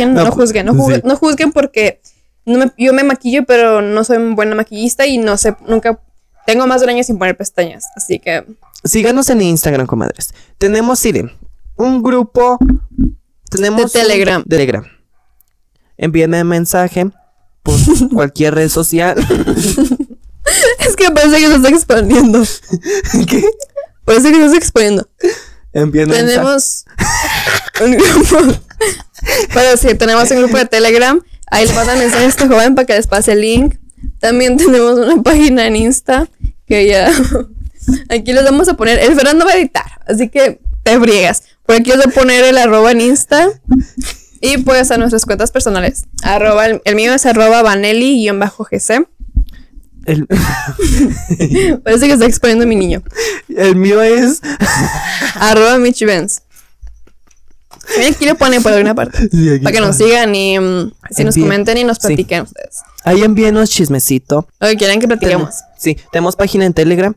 No, 0.00 0.24
No, 0.24 0.30
juzguen, 0.32 0.66
no, 0.66 0.74
juzguen, 0.74 1.00
sí. 1.02 1.06
no 1.06 1.16
juzguen 1.16 1.52
porque 1.52 2.00
no 2.44 2.58
me- 2.58 2.72
yo 2.76 2.92
me 2.92 3.04
maquillo, 3.04 3.44
pero 3.46 3.80
no 3.80 4.02
soy 4.02 4.18
buena 4.34 4.56
maquillista 4.56 5.06
y 5.06 5.18
no 5.18 5.36
sé, 5.36 5.54
nunca 5.68 6.00
tengo 6.44 6.66
más 6.66 6.80
de 6.80 6.86
un 6.86 6.90
año 6.90 7.04
sin 7.04 7.18
poner 7.18 7.36
pestañas, 7.36 7.84
así 7.94 8.18
que 8.18 8.44
Síganos 8.82 9.28
en 9.28 9.42
Instagram, 9.42 9.86
comadres. 9.86 10.32
Tenemos, 10.58 11.04
miren, 11.04 11.30
un 11.76 12.02
grupo. 12.02 12.58
Tenemos 13.50 13.92
De 13.92 14.00
Telegram. 14.00 14.44
Telegram. 14.44 14.86
Envíenme 15.96 16.44
mensaje 16.44 17.10
por 17.62 17.74
cualquier 18.12 18.54
red 18.54 18.68
social. 18.68 19.18
es 20.78 20.96
que 20.96 21.10
parece 21.10 21.38
que 21.38 21.48
se 21.48 21.56
está 21.56 21.68
exponiendo. 21.68 22.42
¿Qué? 23.28 23.44
Parece 24.04 24.30
que 24.30 24.38
se 24.38 24.44
está 24.46 24.56
exponiendo. 24.56 25.08
Envíenme. 25.72 26.14
Tenemos 26.14 26.84
un 27.84 27.92
grupo. 27.92 28.38
Pero 29.52 29.76
sí, 29.76 29.94
tenemos 29.94 30.30
un 30.30 30.38
grupo 30.38 30.56
de 30.56 30.66
Telegram. 30.66 31.20
Ahí 31.50 31.66
le 31.66 31.72
mandan 31.74 31.98
mensajes 31.98 32.24
a 32.24 32.28
este 32.28 32.48
joven 32.48 32.74
para 32.74 32.86
que 32.86 32.94
les 32.94 33.06
pase 33.06 33.32
el 33.32 33.40
link. 33.40 33.74
También 34.20 34.56
tenemos 34.56 34.98
una 34.98 35.22
página 35.22 35.66
en 35.66 35.76
Insta 35.76 36.28
que 36.66 36.86
ya. 36.86 37.12
Aquí 38.08 38.32
les 38.32 38.44
vamos 38.44 38.68
a 38.68 38.74
poner. 38.74 38.98
El 39.00 39.14
Fernando 39.14 39.44
va 39.44 39.52
a 39.52 39.56
editar, 39.56 40.00
así 40.06 40.28
que 40.28 40.60
te 40.82 40.96
briegas. 40.98 41.42
Por 41.70 41.78
aquí 41.78 41.90
les 41.90 41.98
voy 41.98 42.12
a 42.12 42.14
poner 42.16 42.44
el 42.44 42.58
arroba 42.58 42.90
en 42.90 43.00
Insta. 43.00 43.48
Y 44.40 44.58
pues 44.58 44.90
a 44.90 44.98
nuestras 44.98 45.24
cuentas 45.24 45.52
personales. 45.52 46.02
Arroba, 46.20 46.66
el, 46.66 46.82
el 46.84 46.96
mío 46.96 47.14
es 47.14 47.26
arroba 47.26 47.62
vanelli-gc. 47.62 49.06
El, 50.04 50.26
Parece 51.84 52.06
que 52.08 52.12
está 52.14 52.26
exponiendo 52.26 52.66
mi 52.66 52.74
niño. 52.74 53.04
el 53.56 53.76
mío 53.76 54.02
es. 54.02 54.40
Arroba 55.36 55.78
Michi 55.78 56.06
Benz. 56.06 56.42
Aquí 58.10 58.26
lo 58.26 58.34
pone 58.34 58.60
por 58.60 58.72
alguna 58.72 58.96
parte. 58.96 59.28
Sí, 59.30 59.60
Para 59.60 59.72
que 59.72 59.80
nos 59.80 59.96
sigan 59.96 60.34
y 60.34 60.58
mm, 60.58 60.92
si 61.12 61.22
nos 61.22 61.36
comenten 61.36 61.78
y 61.78 61.84
nos 61.84 61.98
sí. 61.98 62.08
platiquen 62.08 62.42
ustedes. 62.42 62.80
Ahí 63.04 63.22
envíenos 63.22 63.70
chismecito. 63.70 64.48
Lo 64.58 64.66
que 64.70 64.76
quieran 64.76 64.98
que 64.98 65.06
platiquemos. 65.06 65.54
Sí, 65.78 65.96
tenemos 66.10 66.34
página 66.34 66.66
en 66.66 66.74
Telegram, 66.74 67.14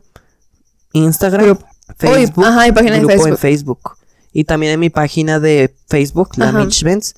Instagram, 0.92 1.58
Facebook. 1.98 2.38
Uy, 2.38 2.44
ajá, 2.44 2.68
y 2.68 2.70
página 2.70 2.98
en 2.98 3.06
Facebook. 3.08 3.28
en 3.30 3.36
Facebook. 3.36 4.03
Y 4.34 4.44
también 4.44 4.72
en 4.72 4.80
mi 4.80 4.90
página 4.90 5.38
de 5.38 5.74
Facebook, 5.88 6.30
la. 6.36 6.52
Mitch 6.52 6.82
Benz. 6.82 7.14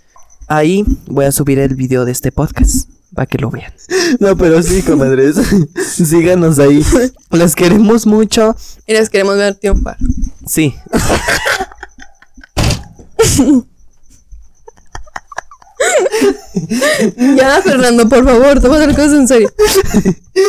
Ahí 0.46 0.84
voy 1.06 1.24
a 1.24 1.32
subir 1.32 1.58
el 1.58 1.74
video 1.74 2.04
de 2.04 2.12
este 2.12 2.30
podcast. 2.30 2.88
Para 3.14 3.26
que 3.26 3.38
lo 3.38 3.50
vean. 3.50 3.72
No, 4.20 4.36
pero 4.36 4.62
sí, 4.62 4.82
comadres. 4.82 5.36
Síganos 5.84 6.58
ahí. 6.60 6.84
Los 7.30 7.56
queremos 7.56 8.06
mucho. 8.06 8.54
Y 8.86 8.92
les 8.92 9.08
queremos 9.10 9.36
ver 9.36 9.54
triunfar. 9.54 9.96
Sí. 10.46 10.74
Ya, 17.36 17.62
Fernando, 17.62 18.08
por 18.08 18.24
favor, 18.24 18.60
toma 18.60 18.78
las 18.78 18.94
cosas 18.94 19.12
en 19.12 19.28
serio. 19.28 19.52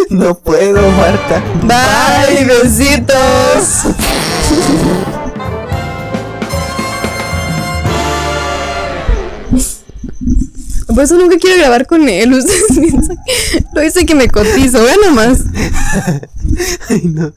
No 0.10 0.38
puedo, 0.38 0.82
Marta. 0.92 1.44
Bye, 1.64 2.46
besitos. 2.46 3.86
Por 10.98 11.04
eso 11.04 11.16
nunca 11.16 11.38
quiero 11.38 11.58
grabar 11.58 11.86
con 11.86 12.10
él. 12.10 12.32
Lo 13.76 13.84
hice 13.84 14.04
que 14.08 14.16
me 14.16 14.28
cotizo. 14.30 14.84
Vean 14.84 14.98
nomás. 15.06 15.42
Ay, 16.90 17.02
no. 17.04 17.32